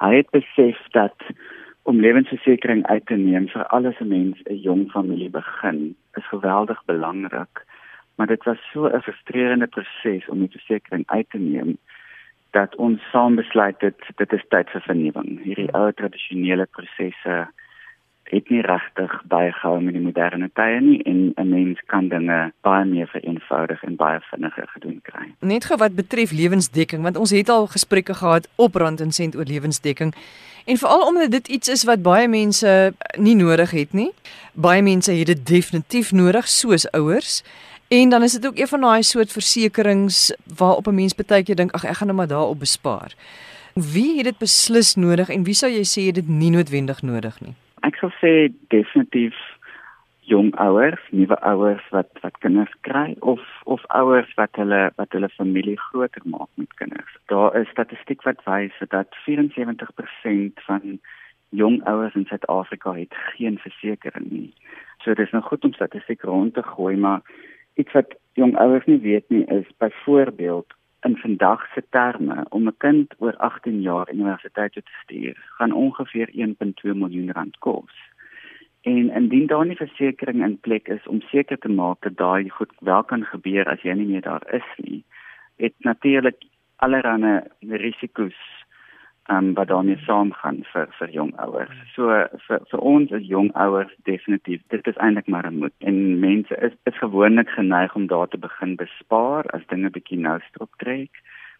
hy 0.02 0.16
het 0.16 0.30
besef 0.30 0.78
dat 0.90 1.14
om 1.86 2.00
lewensversekering 2.00 2.86
uit 2.86 3.06
te 3.06 3.14
neem 3.14 3.48
vir 3.48 3.66
alles 3.76 3.98
'n 4.00 4.08
mens 4.08 4.38
'n 4.44 4.60
jong 4.68 4.90
familie 4.90 5.30
begin 5.30 5.96
is 6.20 6.28
geweldig 6.28 6.82
belangrik 6.84 7.64
maar 8.16 8.26
dit 8.26 8.44
was 8.44 8.58
so 8.72 8.86
'n 8.88 9.02
frustrerende 9.02 9.66
proses 9.66 10.28
om 10.28 10.38
die 10.38 10.54
versekering 10.56 11.04
uit 11.06 11.30
te 11.30 11.38
neem 11.38 11.78
dat 12.50 12.76
ons 12.76 13.10
saam 13.10 13.34
besluit 13.34 13.80
het 13.80 14.00
dit 14.16 14.32
is 14.32 14.44
tyd 14.48 14.70
vir 14.70 14.80
vernuwing 14.80 15.42
hierdie 15.42 15.72
ou 15.72 15.92
tradisionele 15.92 16.66
prosesse 16.66 17.36
het 18.30 18.48
nie 18.50 18.60
regtig 18.60 19.12
bygehou 19.30 19.80
met 19.80 19.94
die 19.94 20.02
moderne 20.02 20.48
tye 20.58 20.80
nie 20.80 21.02
en 21.02 21.32
'n 21.36 21.48
mens 21.48 21.80
kan 21.86 22.08
dinge 22.08 22.52
baie 22.60 22.84
meer 22.84 23.06
vereenvoudig 23.06 23.82
en 23.84 23.96
baie 23.96 24.20
vinniger 24.30 24.66
gedoen 24.66 25.00
kry. 25.02 25.34
Net 25.40 25.64
gou 25.64 25.78
wat 25.78 25.94
betref 25.94 26.30
lewensdekking 26.30 27.02
want 27.02 27.16
ons 27.16 27.30
het 27.30 27.48
al 27.48 27.66
gesprekke 27.66 28.14
gehad 28.14 28.48
op 28.56 28.74
rand 28.74 29.00
en 29.00 29.12
sent 29.12 29.36
oor 29.36 29.44
lewensdekking 29.44 30.14
en 30.64 30.76
veral 30.76 31.06
omdat 31.06 31.30
dit 31.30 31.48
iets 31.48 31.68
is 31.68 31.84
wat 31.84 32.02
baie 32.02 32.28
mense 32.28 32.94
nie 33.18 33.34
nodig 33.34 33.70
het 33.70 33.92
nie. 33.92 34.12
Baie 34.52 34.82
mense 34.82 35.12
het 35.12 35.26
dit 35.26 35.46
definitief 35.46 36.12
nodig 36.12 36.48
soos 36.48 36.90
ouers. 36.90 37.42
En 37.88 38.08
dan 38.08 38.22
is 38.22 38.32
dit 38.32 38.46
ook 38.46 38.58
een 38.58 38.68
van 38.68 38.80
daai 38.80 39.02
soort 39.02 39.32
versekerings 39.32 40.34
waarop 40.56 40.86
'n 40.86 40.94
mens 40.94 41.14
baie 41.14 41.42
keer 41.42 41.56
dink 41.56 41.72
ag 41.72 41.84
ek 41.84 41.96
gaan 41.96 42.06
nou 42.06 42.16
maar 42.16 42.26
daarop 42.26 42.58
bespaar. 42.58 43.14
Wie 43.74 44.16
het 44.16 44.24
dit 44.24 44.38
beslis 44.38 44.94
nodig 44.94 45.28
en 45.28 45.44
wie 45.44 45.54
sou 45.54 45.72
jy 45.72 45.84
sê 45.84 46.12
dit 46.12 46.28
nie 46.28 46.50
noodwendig 46.50 47.02
nodig 47.02 47.40
nie? 47.40 47.54
Ek 47.86 47.98
sal 48.00 48.10
sê 48.20 48.32
definitief 48.74 49.36
jong 50.26 50.50
ouers, 50.58 51.02
nuwe 51.14 51.36
ouers 51.46 51.84
wat 51.94 52.10
wat 52.24 52.38
kinders 52.42 52.72
kry 52.88 53.14
of 53.32 53.42
of 53.64 53.84
ouers 53.94 54.30
wat 54.40 54.58
hulle 54.58 54.80
wat 54.98 55.14
hulle 55.14 55.30
familie 55.36 55.76
groter 55.88 56.24
maak 56.24 56.50
met 56.54 56.72
kinders. 56.80 57.12
Daar 57.30 57.54
is 57.60 57.70
statistiek 57.70 58.24
wat 58.26 58.42
wys 58.48 58.74
dat 58.90 59.14
74% 59.26 60.64
van 60.66 60.98
jong 61.54 61.78
ouers 61.86 62.14
in 62.18 62.26
Suid-Afrika 62.26 62.96
het 62.98 63.14
geen 63.36 63.58
versekerings 63.62 64.30
nie. 64.30 64.52
So 65.04 65.14
dis 65.14 65.30
nou 65.30 65.44
goed 65.46 65.64
om 65.64 65.76
statistiek 65.78 66.26
rond 66.26 66.54
te 66.54 66.62
gooi, 66.62 66.96
maar 66.96 67.22
iets 67.78 67.92
wat 67.94 68.18
jong 68.34 68.56
ouers 68.58 68.86
nie 68.90 68.98
weet 68.98 69.30
nie 69.30 69.44
is 69.46 69.70
byvoorbeeld 69.78 70.74
in 71.06 71.16
vandag 71.16 71.66
se 71.74 71.82
terme 71.90 72.44
om 72.48 72.68
'n 72.68 72.76
kind 72.84 73.14
oor 73.18 73.36
18 73.36 73.80
jaar 73.80 74.12
universiteit 74.12 74.72
toe 74.72 74.82
te 74.82 74.96
stuur, 75.02 75.36
gaan 75.56 75.72
ongeveer 75.72 76.28
1.2 76.32 76.94
miljoen 76.94 77.32
rand 77.32 77.58
kos. 77.58 77.94
En 78.80 79.10
indien 79.10 79.46
daar 79.46 79.66
nie 79.66 79.76
versekerings 79.76 80.46
in 80.48 80.58
plek 80.60 80.88
is 80.88 81.06
om 81.06 81.20
seker 81.20 81.58
te 81.58 81.68
maak 81.68 82.00
dat 82.00 82.16
daai 82.16 82.48
goed 82.48 82.72
wel 82.78 83.04
kan 83.04 83.24
gebeur 83.24 83.66
as 83.68 83.82
jy 83.82 83.92
nie 83.92 84.06
meer 84.06 84.20
daar 84.20 84.54
is 84.54 84.68
nie, 84.76 85.04
het 85.56 85.74
natuurlik 85.78 86.36
allerlei 86.76 87.40
risiko's 87.60 88.65
um, 89.28 89.54
wat 89.54 89.68
daarmee 89.68 89.98
saamgaan 90.06 90.62
vir 90.72 90.86
vir 90.98 91.10
jong 91.10 91.32
ouers. 91.42 91.76
So 91.94 92.08
vir 92.46 92.60
vir 92.70 92.80
ons 92.92 93.12
as 93.12 93.26
jong 93.26 93.50
ouers 93.54 93.92
definitief 94.08 94.62
dit 94.74 94.86
is 94.86 95.00
eintlik 95.02 95.28
maar 95.28 95.46
'n 95.50 95.58
moet. 95.58 95.74
En 95.78 96.20
mense 96.20 96.56
is 96.68 96.72
is 96.84 96.98
gewoonlik 96.98 97.48
geneig 97.48 97.94
om 97.94 98.06
daar 98.06 98.28
te 98.28 98.38
begin 98.38 98.76
bespaar 98.76 99.44
as 99.56 99.66
dinge 99.66 99.90
bietjie 99.90 100.18
nou 100.18 100.38
strop 100.48 100.70
trek. 100.76 101.10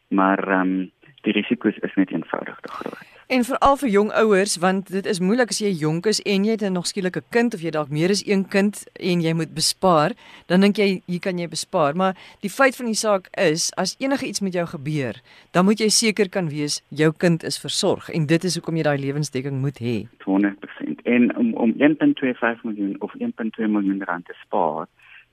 Maar 0.09 0.49
ehm 0.49 0.61
um, 0.61 0.91
die 1.23 1.33
risiko's 1.33 1.79
is 1.79 1.95
net 1.95 2.11
eenvoudig 2.11 2.61
te 2.61 2.73
groot. 2.73 3.16
En 3.27 3.43
veral 3.43 3.75
vir 3.77 3.91
jong 3.91 4.11
ouers 4.15 4.53
want 4.63 4.91
dit 4.95 5.07
is 5.11 5.19
moeilik 5.19 5.51
as 5.51 5.59
jy 5.59 5.73
jonk 5.75 6.07
is 6.07 6.21
en 6.31 6.45
jy 6.47 6.53
het 6.55 6.63
nog 6.71 6.87
skielik 6.87 7.17
'n 7.19 7.27
kind 7.35 7.55
of 7.55 7.61
jy 7.61 7.71
dalk 7.75 7.91
meer 7.91 8.11
as 8.11 8.23
een 8.23 8.45
kind 8.49 8.87
en 8.95 9.21
jy 9.21 9.33
moet 9.33 9.55
bespaar, 9.55 10.13
dan 10.47 10.61
dink 10.61 10.77
jy 10.77 11.03
hier 11.07 11.19
kan 11.21 11.39
jy 11.39 11.49
bespaar, 11.49 11.97
maar 11.97 12.15
die 12.41 12.51
feit 12.51 12.77
van 12.77 12.87
die 12.87 12.95
saak 12.95 13.27
is 13.35 13.73
as 13.77 13.97
enige 13.99 14.27
iets 14.27 14.41
met 14.41 14.53
jou 14.53 14.67
gebeur, 14.67 15.15
dan 15.51 15.65
moet 15.65 15.79
jy 15.79 15.89
seker 15.89 16.29
kan 16.29 16.49
wees 16.49 16.83
jou 16.89 17.13
kind 17.13 17.43
is 17.43 17.59
versorg 17.59 18.09
en 18.11 18.27
dit 18.27 18.45
is 18.45 18.55
hoekom 18.55 18.77
jy 18.77 18.83
daai 18.83 18.99
lewensdekking 18.99 19.61
moet 19.61 19.79
hê. 19.79 20.07
100% 20.23 21.03
en 21.05 21.37
om 21.37 21.55
om 21.55 21.73
1.25 21.79 22.63
miljoen 22.63 22.97
of 23.01 23.13
1.2 23.19 23.67
miljoen 23.67 24.03
rand 24.05 24.25
te 24.27 24.35
spaar 24.45 24.87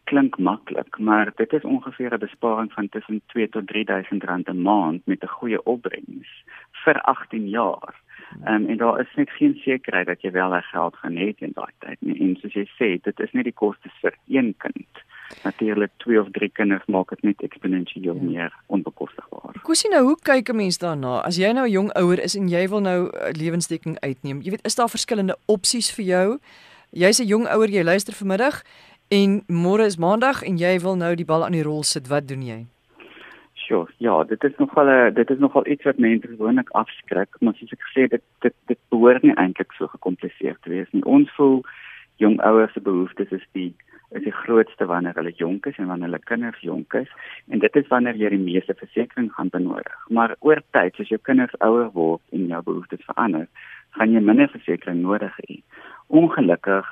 klink 0.03 0.37
maklik, 0.37 0.97
maar 0.99 1.31
dit 1.35 1.53
is 1.53 1.63
ongeveer 1.63 2.13
'n 2.13 2.19
besparing 2.19 2.73
van 2.73 2.89
tussen 2.89 3.21
2 3.27 3.49
tot 3.49 3.67
3000 3.67 4.23
rand 4.23 4.47
'n 4.49 4.61
maand 4.61 5.05
met 5.05 5.23
'n 5.23 5.27
goeie 5.27 5.63
opbrengs 5.63 6.43
vir 6.85 7.01
18 7.01 7.49
jaar. 7.49 7.93
Um, 8.47 8.65
en 8.69 8.77
daar 8.77 8.99
is 8.99 9.15
net 9.15 9.29
geen 9.29 9.55
sekerheid 9.55 10.07
dat 10.07 10.21
jy 10.21 10.31
wel 10.31 10.49
daai 10.49 10.61
geld 10.61 10.95
gaan 10.95 11.15
hê 11.15 11.33
in 11.37 11.51
daai 11.53 11.71
tyd 11.79 11.97
nie. 12.01 12.17
En 12.19 12.35
soos 12.41 12.53
jy 12.53 12.65
sê, 12.77 12.89
dit 13.03 13.19
is 13.19 13.31
nie 13.31 13.43
die 13.43 13.53
kostes 13.53 13.93
vir 14.01 14.15
een 14.27 14.53
kind. 14.57 15.03
Natuurlik 15.43 15.91
twee 15.97 16.19
of 16.21 16.31
drie 16.31 16.49
kinders 16.49 16.85
maak 16.85 17.09
dit 17.09 17.23
net 17.23 17.43
eksponensieel 17.45 18.15
ja. 18.15 18.21
meer 18.21 18.55
onbekostigbaar. 18.67 19.61
Kusie 19.63 19.89
nou, 19.93 20.03
hoe 20.09 20.17
kyk 20.21 20.49
'n 20.49 20.55
mens 20.55 20.77
daarna? 20.77 21.21
As 21.21 21.37
jy 21.37 21.51
nou 21.51 21.65
'n 21.67 21.71
jong 21.71 21.91
ouer 21.93 22.19
is 22.19 22.35
en 22.35 22.49
jy 22.49 22.67
wil 22.69 22.81
nou 22.81 23.09
lewensdekking 23.31 23.99
uitneem, 23.99 24.41
jy 24.41 24.49
weet, 24.49 24.65
is 24.65 24.75
daar 24.75 24.89
verskillende 24.89 25.37
opsies 25.45 25.91
vir 25.95 26.05
jou? 26.05 26.39
Jy's 26.91 27.19
'n 27.19 27.27
jong 27.27 27.47
ouer, 27.47 27.69
jy 27.69 27.83
luister 27.83 28.13
vanmiddag. 28.13 28.63
En 29.09 29.43
môre 29.47 29.85
is 29.85 29.97
maandag 29.97 30.43
en 30.43 30.57
jy 30.57 30.79
wil 30.79 30.95
nou 30.95 31.15
die 31.15 31.25
bal 31.25 31.45
aan 31.45 31.51
die 31.51 31.63
rol 31.63 31.83
sit. 31.83 32.07
Wat 32.07 32.27
doen 32.27 32.41
jy? 32.41 32.65
Sure. 33.65 33.87
Ja, 33.97 34.23
dit 34.23 34.43
is 34.43 34.55
nogal 34.57 34.87
'n 34.87 35.13
dit 35.13 35.29
is 35.29 35.37
nogal 35.37 35.67
iets 35.67 35.83
wat 35.83 35.97
mense 35.97 36.27
gewoonlik 36.27 36.69
afskrik, 36.69 37.29
maar 37.39 37.53
soos 37.53 37.71
ek 37.71 37.81
gesê 37.87 38.01
het, 38.01 38.11
dit 38.11 38.23
dit 38.39 38.53
dit 38.65 38.79
behoort 38.89 39.21
nie 39.21 39.35
eintlik 39.35 39.71
so 39.71 39.87
gekompliseer 39.87 40.57
te 40.61 40.69
wees 40.69 40.91
nie. 40.91 41.05
Ons 41.05 41.31
voel 41.35 41.63
jong 42.15 42.41
ouers 42.41 42.73
se 42.73 42.81
behoeftes 42.81 43.31
is 43.31 43.45
die 43.51 43.73
is 44.11 44.23
die 44.23 44.35
grootste 44.43 44.85
wanneer 44.85 45.15
hulle 45.15 45.31
jonk 45.31 45.65
is 45.65 45.77
en 45.77 45.87
wanneer 45.87 46.09
hulle 46.09 46.19
kinders 46.29 46.59
jonk 46.61 46.93
is 46.93 47.11
en 47.49 47.59
dit 47.59 47.75
is 47.75 47.87
wanneer 47.87 48.15
jy 48.15 48.29
die 48.29 48.45
meeste 48.51 48.73
versekerings 48.73 49.33
gaan 49.33 49.49
benodig. 49.49 49.99
Maar 50.09 50.35
oor 50.39 50.61
tyd, 50.71 50.99
as 50.99 51.07
jou 51.07 51.19
kinders 51.21 51.55
ouer 51.59 51.89
word 51.91 52.21
en 52.31 52.47
jou 52.47 52.61
behoeftes 52.63 53.05
verander, 53.05 53.47
gaan 53.97 54.13
jy 54.13 54.19
minder 54.19 54.49
versekerings 54.49 55.01
nodig 55.01 55.39
hê. 55.45 55.61
Ongelukkig 56.07 56.85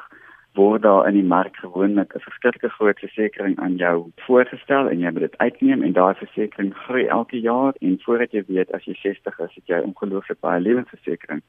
word 0.53 0.81
daar 0.81 1.07
in 1.07 1.13
die 1.13 1.23
mark 1.23 1.55
gewoonlik 1.55 2.15
'n 2.15 2.19
verskillike 2.19 2.69
groot 2.69 2.99
versekering 2.99 3.59
aan 3.59 3.75
jou 3.75 4.11
voorgestel 4.15 4.89
en 4.89 4.99
jy 4.99 5.11
moet 5.11 5.27
dit 5.27 5.37
uitneem 5.37 5.83
en 5.83 5.93
daai 5.93 6.15
versekering 6.15 6.75
groei 6.75 7.05
elke 7.05 7.39
jaar 7.39 7.73
en 7.79 7.99
voordat 8.01 8.31
jy 8.31 8.43
weet 8.47 8.71
as 8.71 8.83
jy 8.83 8.93
60 8.93 9.39
is, 9.39 9.55
het 9.55 9.67
jy 9.67 9.79
ongelooflik 9.79 10.39
baie 10.39 10.61
lewensversekering 10.61 11.41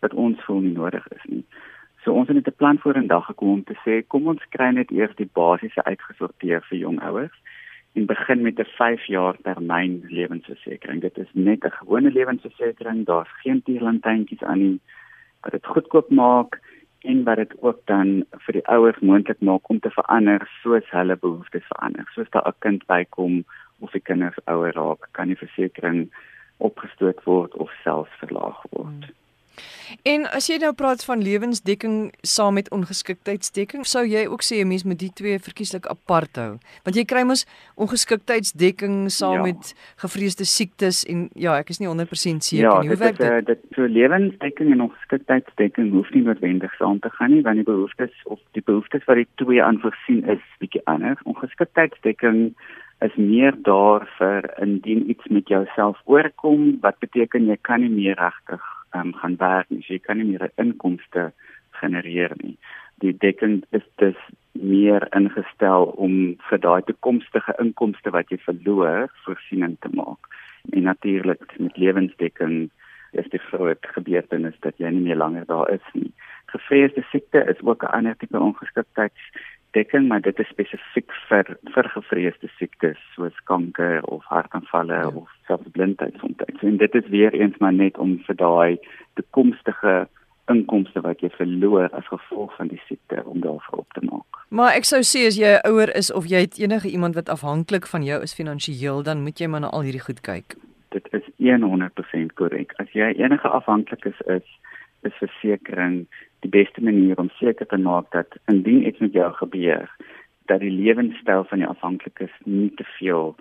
wat 0.00 0.14
ons 0.14 0.40
voel 0.44 0.60
nie 0.60 0.72
nodig 0.72 1.08
is 1.08 1.24
nie. 1.24 1.44
So 2.04 2.12
ons 2.12 2.28
het 2.28 2.48
'n 2.48 2.56
plan 2.56 2.78
voor 2.78 2.96
in 2.96 3.06
dag 3.06 3.26
gekom 3.26 3.48
om 3.48 3.64
te 3.64 3.76
sê 3.84 4.06
kom 4.06 4.26
ons 4.26 4.48
kry 4.48 4.70
net 4.70 4.90
eers 4.90 5.14
die 5.16 5.30
basiese 5.32 5.84
uitgesorteer 5.84 6.60
vir 6.68 6.78
jong 6.78 7.00
ouers 7.00 7.36
en 7.94 8.06
begin 8.06 8.42
met 8.42 8.58
'n 8.58 8.64
5 8.64 9.06
jaar 9.06 9.36
termyn 9.42 10.04
lewensversekering. 10.08 11.00
Dit 11.00 11.18
is 11.18 11.28
net 11.32 11.64
'n 11.64 11.70
gewone 11.70 12.10
lewensversekering, 12.10 13.04
daar's 13.04 13.32
geen 13.42 13.62
tierlantuintjies 13.62 14.42
aan 14.42 14.58
nie 14.58 14.80
dit 15.50 15.66
goedkoop 15.66 16.10
maak 16.10 16.60
en 17.06 17.24
wat 17.24 17.36
dit 17.36 17.52
ook 17.62 17.80
dan 17.90 18.24
vir 18.44 18.58
die 18.58 18.66
ouers 18.76 18.98
moontlik 19.00 19.40
maak 19.40 19.68
om 19.72 19.80
te 19.80 19.90
verander 19.90 20.46
soos 20.62 20.88
hulle 20.90 21.16
behoeftes 21.16 21.66
verander. 21.72 22.08
Soos 22.14 22.30
daar 22.30 22.48
'n 22.48 22.60
kind 22.64 22.86
bykom 22.86 23.44
of 23.80 23.90
die 23.90 24.00
kinders 24.00 24.38
ouer 24.44 24.72
raak, 24.74 25.08
kan 25.12 25.28
die 25.28 25.42
versekerings 25.44 26.08
opgestoot 26.56 27.24
word 27.24 27.54
of 27.54 27.70
selfs 27.84 28.18
verlaag 28.22 28.60
word. 28.70 29.04
Hmm. 29.04 29.14
En 30.02 30.26
as 30.36 30.46
jy 30.50 30.58
nou 30.62 30.72
praat 30.76 31.02
van 31.06 31.22
lewensdekking 31.22 32.12
saam 32.26 32.54
met 32.58 32.70
ongeskiktheidsdekking, 32.74 33.86
sou 33.86 34.04
jy 34.06 34.26
ook 34.26 34.42
sê 34.42 34.60
'n 34.62 34.68
mens 34.68 34.84
moet 34.84 34.98
die 34.98 35.12
twee 35.14 35.38
verkieslik 35.38 35.86
apart 35.86 36.36
hou. 36.36 36.58
Want 36.84 36.96
jy 36.96 37.04
kry 37.04 37.22
mos 37.22 37.46
ongeskiktheidsdekking 37.76 39.10
saam 39.10 39.32
ja. 39.32 39.42
met 39.42 39.74
gevreesde 39.96 40.44
siektes 40.44 41.04
en 41.04 41.28
ja, 41.34 41.58
ek 41.58 41.70
is 41.70 41.78
nie 41.78 41.88
100% 41.88 42.42
seker 42.42 42.70
ja, 42.70 42.80
nie 42.80 42.88
hoe 42.88 42.96
werk 42.96 43.18
dit. 43.18 43.26
Ja, 43.26 43.40
dit 43.40 43.60
so 43.74 43.86
lewensdekking 43.86 44.72
en 44.72 44.80
ongeskiktheidsdekking 44.80 45.92
hoef 45.92 46.10
nie 46.10 46.22
noodwendig 46.22 46.74
saam 46.74 47.00
te 47.00 47.10
gaan 47.10 47.32
nie, 47.32 47.42
want 47.42 47.56
die 47.56 47.64
behoeftes 47.64 48.14
of 48.24 48.40
die 48.52 48.62
behoeftes 48.62 49.04
wat 49.06 49.16
die 49.16 49.28
twee 49.34 49.62
aanvoorsien 49.62 50.24
is 50.28 50.42
bietjie 50.58 50.82
anders. 50.84 51.22
Ongeskiktheidsdekking 51.24 52.54
is 53.00 53.14
meer 53.14 53.54
daar 53.62 54.06
vir 54.18 54.48
indien 54.62 55.10
iets 55.10 55.26
met 55.28 55.48
jouself 55.48 56.00
oorkom 56.04 56.78
wat 56.80 56.98
beteken 56.98 57.46
jy 57.46 57.56
kan 57.60 57.80
nie 57.80 57.92
meer 57.92 58.16
regtig 58.16 58.75
um, 58.94 59.14
gaan 59.14 59.36
werk 59.36 59.70
nie. 59.70 59.82
So 59.82 59.94
jy 59.94 60.02
kan 60.04 60.18
nie 60.18 60.30
meer 60.30 60.50
inkomste 60.56 61.32
genereer 61.80 62.34
nie. 62.42 62.56
Die 63.04 63.12
dekking 63.12 63.62
is 63.76 63.84
dus 64.00 64.18
meer 64.52 65.04
ingestel 65.16 65.92
om 66.00 66.36
vir 66.48 66.60
daai 66.64 66.82
toekomstige 66.88 67.54
inkomste 67.60 68.12
wat 68.14 68.30
jy 68.32 68.38
verloor 68.44 69.10
voorsiening 69.24 69.76
te 69.80 69.92
maak. 69.92 70.30
En 70.72 70.88
natuurlik 70.88 71.44
met 71.58 71.76
lewensdekking 71.76 72.70
is 73.12 73.28
die 73.32 73.40
groot 73.50 73.86
gebeurtenis 73.96 74.56
dat 74.64 74.78
jy 74.80 74.90
nie 74.92 75.04
meer 75.08 75.20
langer 75.20 75.44
daar 75.46 75.70
is 75.72 75.84
nie. 75.92 76.12
Gevreesde 76.52 77.04
siekte 77.10 77.44
is 77.52 77.60
ook 77.62 77.82
'n 77.82 77.94
ander 77.98 78.16
tipe 78.16 78.40
ongeskiktheid 78.40 79.12
dekking, 79.76 80.08
maar 80.08 80.24
dit 80.24 80.38
is 80.42 80.50
spesifiek 80.52 81.14
vir 81.28 81.52
vir 81.74 81.88
gevreesde 81.94 82.50
siektes 82.56 83.00
soos 83.14 83.38
kanker 83.50 84.04
of 84.16 84.24
hartaanvalle 84.32 85.00
ja. 85.04 85.14
of 85.22 85.30
selfs 85.48 85.72
blindheid 85.76 86.16
soms. 86.20 86.62
En 86.64 86.76
dit 86.82 87.00
is 87.00 87.08
weer 87.14 87.34
eens 87.34 87.56
maar 87.62 87.76
net 87.76 87.98
om 87.98 88.18
vir 88.26 88.40
daai 88.42 88.78
toekomstige 89.20 90.06
inkomste 90.52 91.02
wat 91.02 91.22
jy 91.24 91.30
verloor 91.34 91.90
as 91.98 92.06
gevolg 92.10 92.54
van 92.56 92.70
die 92.70 92.80
siekte 92.86 93.22
om 93.24 93.40
daarvoor 93.42 93.82
op 93.82 93.96
te 93.98 94.04
maak. 94.06 94.42
Maar 94.54 94.76
ek 94.78 94.86
sou 94.86 95.02
sê 95.02 95.26
as 95.26 95.38
jy 95.38 95.56
ouer 95.66 95.90
is 95.98 96.12
of 96.14 96.28
jy 96.30 96.44
het 96.46 96.58
enige 96.62 96.90
iemand 96.90 97.18
wat 97.18 97.32
afhanklik 97.32 97.88
van 97.90 98.06
jou 98.06 98.20
is 98.22 98.34
finansiëel, 98.34 99.02
dan 99.02 99.24
moet 99.26 99.40
jy 99.42 99.50
maar 99.50 99.64
na 99.66 99.72
al 99.74 99.86
hierdie 99.88 100.04
goed 100.04 100.22
kyk. 100.22 100.54
Dit 100.94 101.08
is 101.12 101.26
100% 101.42 102.32
korrek. 102.38 102.72
As 102.82 102.90
jy 102.94 103.10
enige 103.18 103.48
afhanklikes 103.48 104.20
is, 104.26 104.46
is 105.02 105.18
versekerings 105.20 106.25
die 106.44 106.52
beste 106.52 106.82
manier 106.84 107.18
om 107.18 107.30
seker 107.40 107.66
te 107.66 107.78
maak 107.78 108.10
dat 108.12 108.36
indien 108.46 108.86
iets 108.86 108.98
met 108.98 109.12
jou 109.12 109.32
gebeur, 109.32 109.90
dat 110.46 110.60
die 110.60 110.70
lewenstyl 110.70 111.44
van 111.50 111.58
jou 111.58 111.70
afhanklikes 111.70 112.32
nie 112.44 112.70
te 112.76 112.84
veel 112.98 113.36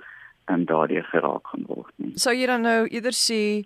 en 0.45 0.59
um, 0.59 0.65
daardie 0.69 1.01
geraak 1.09 1.47
gaan 1.47 1.65
word 1.65 1.93
nie. 1.97 2.11
Sou 2.21 2.33
jy 2.35 2.45
dan 2.45 2.61
nou 2.61 2.85
eerder 2.85 3.15
sê 3.17 3.65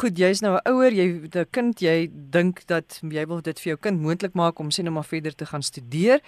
goed, 0.00 0.16
jy's 0.16 0.40
nou 0.40 0.56
'n 0.56 0.64
ouer, 0.72 0.92
jy 0.92 1.06
'n 1.28 1.46
kind, 1.52 1.80
jy 1.80 2.08
dink 2.10 2.66
dat 2.66 3.00
jy 3.02 3.26
wil 3.26 3.42
dit 3.42 3.60
vir 3.60 3.70
jou 3.70 3.76
kind 3.76 4.00
moontlik 4.00 4.34
maak 4.34 4.58
om 4.58 4.70
sien 4.70 4.84
nou 4.84 4.94
maar 4.94 5.04
verder 5.04 5.34
te 5.34 5.44
gaan 5.46 5.62
studeer. 5.62 6.20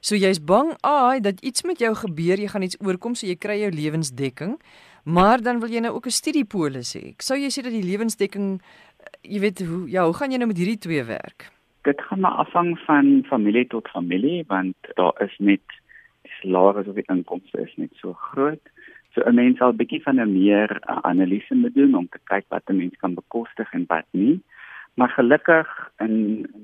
So 0.00 0.14
jy's 0.14 0.38
bang, 0.38 0.74
ai, 0.82 1.20
dat 1.20 1.40
iets 1.40 1.62
met 1.62 1.78
jou 1.78 1.94
gebeur, 1.94 2.38
jy 2.38 2.48
gaan 2.48 2.62
iets 2.62 2.78
oorkom, 2.80 3.14
so 3.14 3.26
jy 3.26 3.36
kry 3.36 3.60
jou 3.60 3.70
lewensdekking. 3.70 4.58
Maar 5.04 5.40
dan 5.42 5.60
wil 5.60 5.70
jy 5.70 5.80
nou 5.80 5.94
ook 5.94 6.06
'n 6.06 6.10
studiepolis 6.10 6.94
hê. 6.94 7.14
Sou 7.18 7.38
jy 7.38 7.48
sê 7.48 7.62
dat 7.62 7.72
die 7.72 7.82
lewensdekking 7.82 8.60
jy 9.22 9.40
weet 9.40 9.62
hoe 9.66 9.88
ja, 9.90 10.04
hoe 10.04 10.14
gaan 10.14 10.30
jy 10.30 10.38
nou 10.38 10.48
met 10.50 10.58
hierdie 10.58 10.78
twee 10.78 11.04
werk? 11.04 11.50
Dit 11.88 12.02
gaan 12.02 12.20
maar 12.20 12.30
afhang 12.44 12.78
van 12.78 13.24
familie 13.26 13.66
tot 13.66 13.88
familie 13.88 14.44
want 14.46 14.76
daar 14.94 15.22
is 15.24 15.36
net 15.38 15.60
die 16.22 16.32
salaris 16.40 16.86
of 16.86 16.94
die 16.94 17.08
inkomste 17.14 17.60
is 17.60 17.76
net 17.76 17.94
so 18.00 18.12
groot. 18.12 18.64
So 19.14 19.22
'n 19.24 19.34
mens 19.34 19.56
sal 19.58 19.72
'n 19.72 19.80
bietjie 19.80 20.02
van 20.02 20.20
'n 20.20 20.32
meer 20.32 20.70
uh, 20.76 20.98
analise 21.10 21.54
moet 21.54 21.74
doen 21.74 21.94
om 21.94 22.08
te 22.08 22.20
kyk 22.24 22.44
wat 22.48 22.68
'n 22.68 22.76
mens 22.76 22.96
kan 22.96 23.14
bekostig 23.14 23.72
en 23.72 23.84
wat 23.88 24.08
nie. 24.10 24.40
Maar 24.94 25.08
gelukkig 25.08 25.68
in 25.98 26.14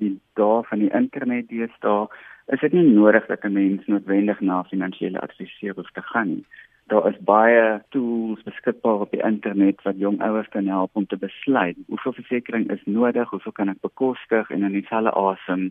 die 0.00 0.20
dae 0.34 0.62
van 0.68 0.78
die 0.78 0.92
internet 1.00 1.48
deesdae 1.48 2.06
is 2.46 2.60
dit 2.60 2.72
nie 2.72 2.88
nodig 3.00 3.26
dat 3.26 3.44
'n 3.44 3.52
mens 3.52 3.86
noodwendig 3.86 4.40
na 4.40 4.64
finansiële 4.64 5.20
adviseur 5.20 5.74
hoef 5.74 5.90
te 5.90 6.02
gaan 6.02 6.28
nie 6.28 6.46
daar 6.86 7.08
is 7.08 7.18
baie 7.18 7.82
tools 7.88 8.42
beskikbaar 8.42 9.00
op 9.06 9.10
die 9.10 9.22
internet 9.22 9.82
wat 9.82 9.98
jong 9.98 10.20
ouers 10.22 10.48
kan 10.48 10.66
help 10.66 10.90
om 10.92 11.06
te 11.06 11.16
besluit 11.16 11.76
hoeveel 11.86 12.12
versekerings 12.12 12.72
is 12.72 12.84
nodig, 12.84 13.30
hoeveel 13.30 13.52
kan 13.52 13.72
ek 13.72 13.80
bekostig 13.80 14.50
en 14.50 14.66
in 14.68 14.76
dieselfde 14.76 15.14
asem 15.16 15.70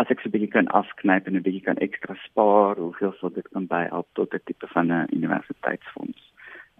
as 0.00 0.08
ek 0.14 0.20
so 0.20 0.28
'n 0.28 0.32
bietjie 0.32 0.54
kan 0.54 0.68
afknyp 0.80 1.26
en 1.26 1.36
'n 1.36 1.42
bietjie 1.42 1.66
kan 1.68 1.82
ekstra 1.86 2.14
spaar, 2.24 2.76
hoeveel 2.76 3.12
sou 3.18 3.30
dit 3.34 3.48
kan 3.52 3.66
byhelp 3.66 4.08
tot 4.12 4.34
'n 4.34 4.40
tipe 4.44 4.66
van 4.66 4.92
'n 4.92 5.08
universiteitsfonds. 5.10 6.32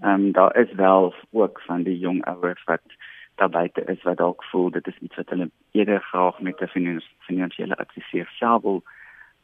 Ehm 0.02 0.14
um, 0.14 0.33
daar 0.33 0.57
is 0.57 0.72
wel 0.72 1.14
ook 1.31 1.61
van 1.66 1.83
die 1.83 1.98
jong 1.98 2.24
ouers 2.24 2.64
wat 2.64 2.87
daarbey 3.35 3.70
is 3.87 4.02
wat 4.02 4.16
dalk 4.16 4.44
voel 4.44 4.70
dit 4.70 4.87
is 4.87 4.98
iets 4.98 5.16
wat 5.16 5.28
hulle 5.28 5.50
eerder 5.72 6.00
graag 6.00 6.40
met 6.40 6.61
'n 6.62 7.00
finansiële 7.18 7.76
adviseur 7.76 8.28
self 8.38 8.62
wil 8.62 8.83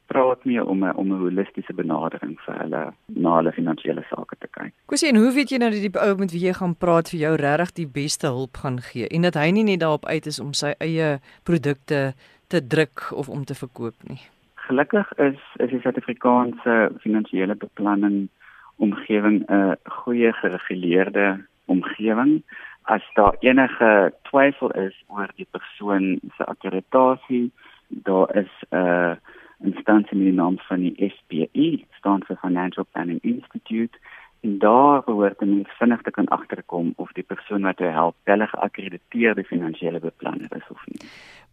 praat 0.06 0.44
mee 0.44 0.64
om 0.64 0.84
'n 0.84 0.96
om 0.96 1.12
'n 1.12 1.18
holistiese 1.18 1.74
benadering 1.74 2.40
vir 2.40 2.54
hulle 2.58 2.92
na 3.06 3.36
hulle 3.36 3.52
finansiële 3.52 4.04
sake 4.08 4.36
te 4.38 4.48
kyk. 4.50 4.72
Kusie, 4.86 5.08
en 5.08 5.16
hoe 5.16 5.32
weet 5.32 5.50
jy 5.50 5.58
nou 5.58 5.70
dat 5.70 5.80
die 5.80 6.00
ou 6.00 6.16
met 6.16 6.32
wie 6.32 6.46
jy 6.46 6.52
gaan 6.52 6.76
praat 6.76 7.08
vir 7.10 7.20
jou 7.20 7.34
regtig 7.36 7.72
die 7.72 7.86
beste 7.86 8.26
hulp 8.26 8.56
gaan 8.56 8.80
gee 8.80 9.08
en 9.08 9.22
dat 9.22 9.34
hy 9.34 9.50
nie 9.50 9.64
net 9.64 9.80
daarop 9.80 10.06
uit 10.06 10.26
is 10.26 10.40
om 10.40 10.52
sy 10.52 10.74
eie 10.78 11.20
produkte 11.42 12.14
te 12.48 12.66
druk 12.66 13.12
of 13.12 13.28
om 13.28 13.44
te 13.44 13.54
verkoop 13.54 13.94
nie? 14.08 14.20
Gelukkig 14.54 15.12
is 15.18 15.40
is 15.56 15.70
die 15.70 15.80
Suid-Afrikaanse 15.80 16.92
finansiële 17.00 17.54
beplanning 17.54 18.28
omgewing 18.76 19.44
'n 19.48 19.76
goeie 19.84 20.32
gereguleerde 20.32 21.44
omgewing. 21.64 22.42
As 22.82 23.02
daar 23.14 23.36
enige 23.40 24.12
twyfel 24.22 24.70
is 24.70 25.04
oor 25.06 25.28
die 25.36 25.46
persoon 25.50 26.20
se 26.36 26.44
akkreditasie, 26.44 27.50
daar 27.88 28.36
is 28.36 28.52
'n 28.70 28.76
uh, 28.76 29.14
instansie 29.62 30.16
met 30.16 30.26
die 30.26 30.36
naam 30.36 30.58
van 30.68 30.80
die 30.80 31.10
SPE, 31.12 31.84
staan 31.98 32.22
vir 32.26 32.38
Financial 32.42 32.86
Planning 32.90 33.22
Institute. 33.22 33.98
En 34.44 34.58
daar 34.58 35.02
behoort 35.04 35.40
men 35.40 35.64
vinnig 35.78 36.02
te 36.02 36.10
kan 36.10 36.26
agterkom 36.28 36.92
of 36.96 37.12
die 37.12 37.24
persoon 37.24 37.62
wat 37.62 37.78
hy 37.80 37.88
help, 37.96 38.16
wel 38.28 38.44
geakkrediteerde 38.46 39.44
finansiële 39.44 40.00
beplanner 40.00 40.52
is 40.56 40.68
of 40.68 40.82
nie. 40.86 41.00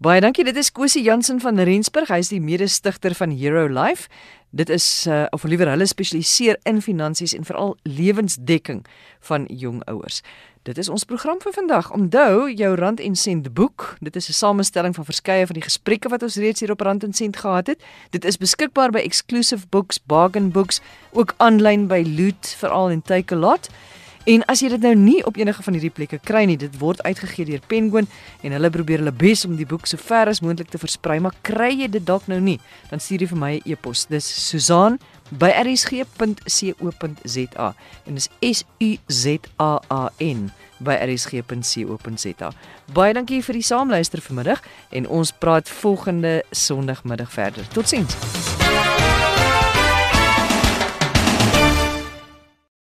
Baie 0.01 0.19
dankie. 0.21 0.43
Dit 0.43 0.57
is 0.57 0.71
Kosie 0.71 1.03
Jansen 1.03 1.39
van 1.39 1.59
Rensburg. 1.59 2.09
Hy 2.11 2.19
is 2.23 2.33
die 2.33 2.41
mede-stigter 2.41 3.15
van 3.15 3.31
Hero 3.37 3.67
Life. 3.69 4.09
Dit 4.49 4.69
is 4.69 5.07
uh, 5.07 5.23
of 5.31 5.43
liewer 5.47 5.69
hulle 5.71 5.85
spesialiseer 5.87 6.57
in 6.67 6.81
finansies 6.81 7.35
en 7.37 7.47
veral 7.47 7.77
lewensdekking 7.87 8.81
van 9.29 9.45
jong 9.47 9.79
ouers. 9.87 10.19
Dit 10.61 10.77
is 10.77 10.89
ons 10.93 11.03
program 11.09 11.39
vir 11.41 11.55
vandag. 11.55 11.87
Onthou 11.91 12.51
jou 12.53 12.75
Rand 12.77 12.99
en 13.01 13.15
Sent 13.15 13.47
boek. 13.53 13.95
Dit 13.99 14.15
is 14.15 14.29
'n 14.29 14.33
samestelling 14.33 14.95
van 14.95 15.05
verskeie 15.05 15.45
van 15.45 15.53
die 15.53 15.63
gesprekke 15.63 16.09
wat 16.09 16.23
ons 16.23 16.35
reeds 16.35 16.59
hier 16.59 16.71
op 16.71 16.81
Rand 16.81 17.03
en 17.03 17.13
Sent 17.13 17.37
gehad 17.37 17.67
het. 17.67 17.83
Dit 18.09 18.25
is 18.25 18.37
beskikbaar 18.37 18.91
by 18.91 18.99
Exclusive 18.99 19.67
Books, 19.69 19.99
Bargain 20.05 20.51
Books, 20.51 20.81
ook 21.11 21.33
aanlyn 21.37 21.87
by 21.87 22.03
Loot 22.17 22.55
veral 22.57 22.89
en 22.89 23.01
Takealot. 23.01 23.69
En 24.23 24.45
as 24.45 24.59
jy 24.59 24.69
dit 24.69 24.81
nou 24.81 24.93
nie 24.95 25.25
op 25.25 25.37
enige 25.37 25.63
van 25.63 25.73
hierdie 25.73 25.89
plekke 25.89 26.19
kry 26.21 26.43
nie, 26.45 26.57
dit 26.57 26.77
word 26.77 27.01
uitgegee 27.01 27.45
deur 27.45 27.61
Penguin 27.67 28.07
en 28.45 28.51
hulle 28.51 28.69
probeer 28.69 29.01
hulle 29.01 29.11
bes 29.11 29.45
om 29.45 29.55
die 29.55 29.65
boek 29.65 29.87
so 29.89 29.97
ver 29.97 30.29
as 30.29 30.43
moontlik 30.45 30.69
te 30.69 30.77
versprei, 30.77 31.19
maar 31.19 31.33
kry 31.41 31.71
jy 31.73 31.87
dit 31.87 32.05
dalk 32.05 32.27
nou 32.27 32.39
nie, 32.39 32.59
dan 32.89 32.99
stuur 32.99 33.19
jy 33.25 33.27
vir 33.27 33.37
my 33.37 33.51
'n 33.55 33.61
e 33.65 33.71
e-pos. 33.71 34.05
Dis 34.05 34.49
Susan 34.49 34.99
by 35.39 35.51
rsg.co.za 35.63 37.29
en 38.05 38.13
dis 38.13 38.29
S 38.39 38.65
U 38.79 38.97
Z 39.07 39.25
A 39.57 39.79
A 39.87 40.09
N 40.17 40.51
by 40.81 40.97
rsg.co.za. 41.05 42.51
Baie 42.93 43.13
dankie 43.13 43.43
vir 43.45 43.53
die 43.59 43.65
saamluister 43.65 44.21
vanmiddag 44.25 44.63
en 44.89 45.07
ons 45.07 45.31
praat 45.31 45.69
volgende 45.69 46.41
Sondagmiddag 46.51 47.31
verder. 47.31 47.67
Totsiens. 47.75 48.50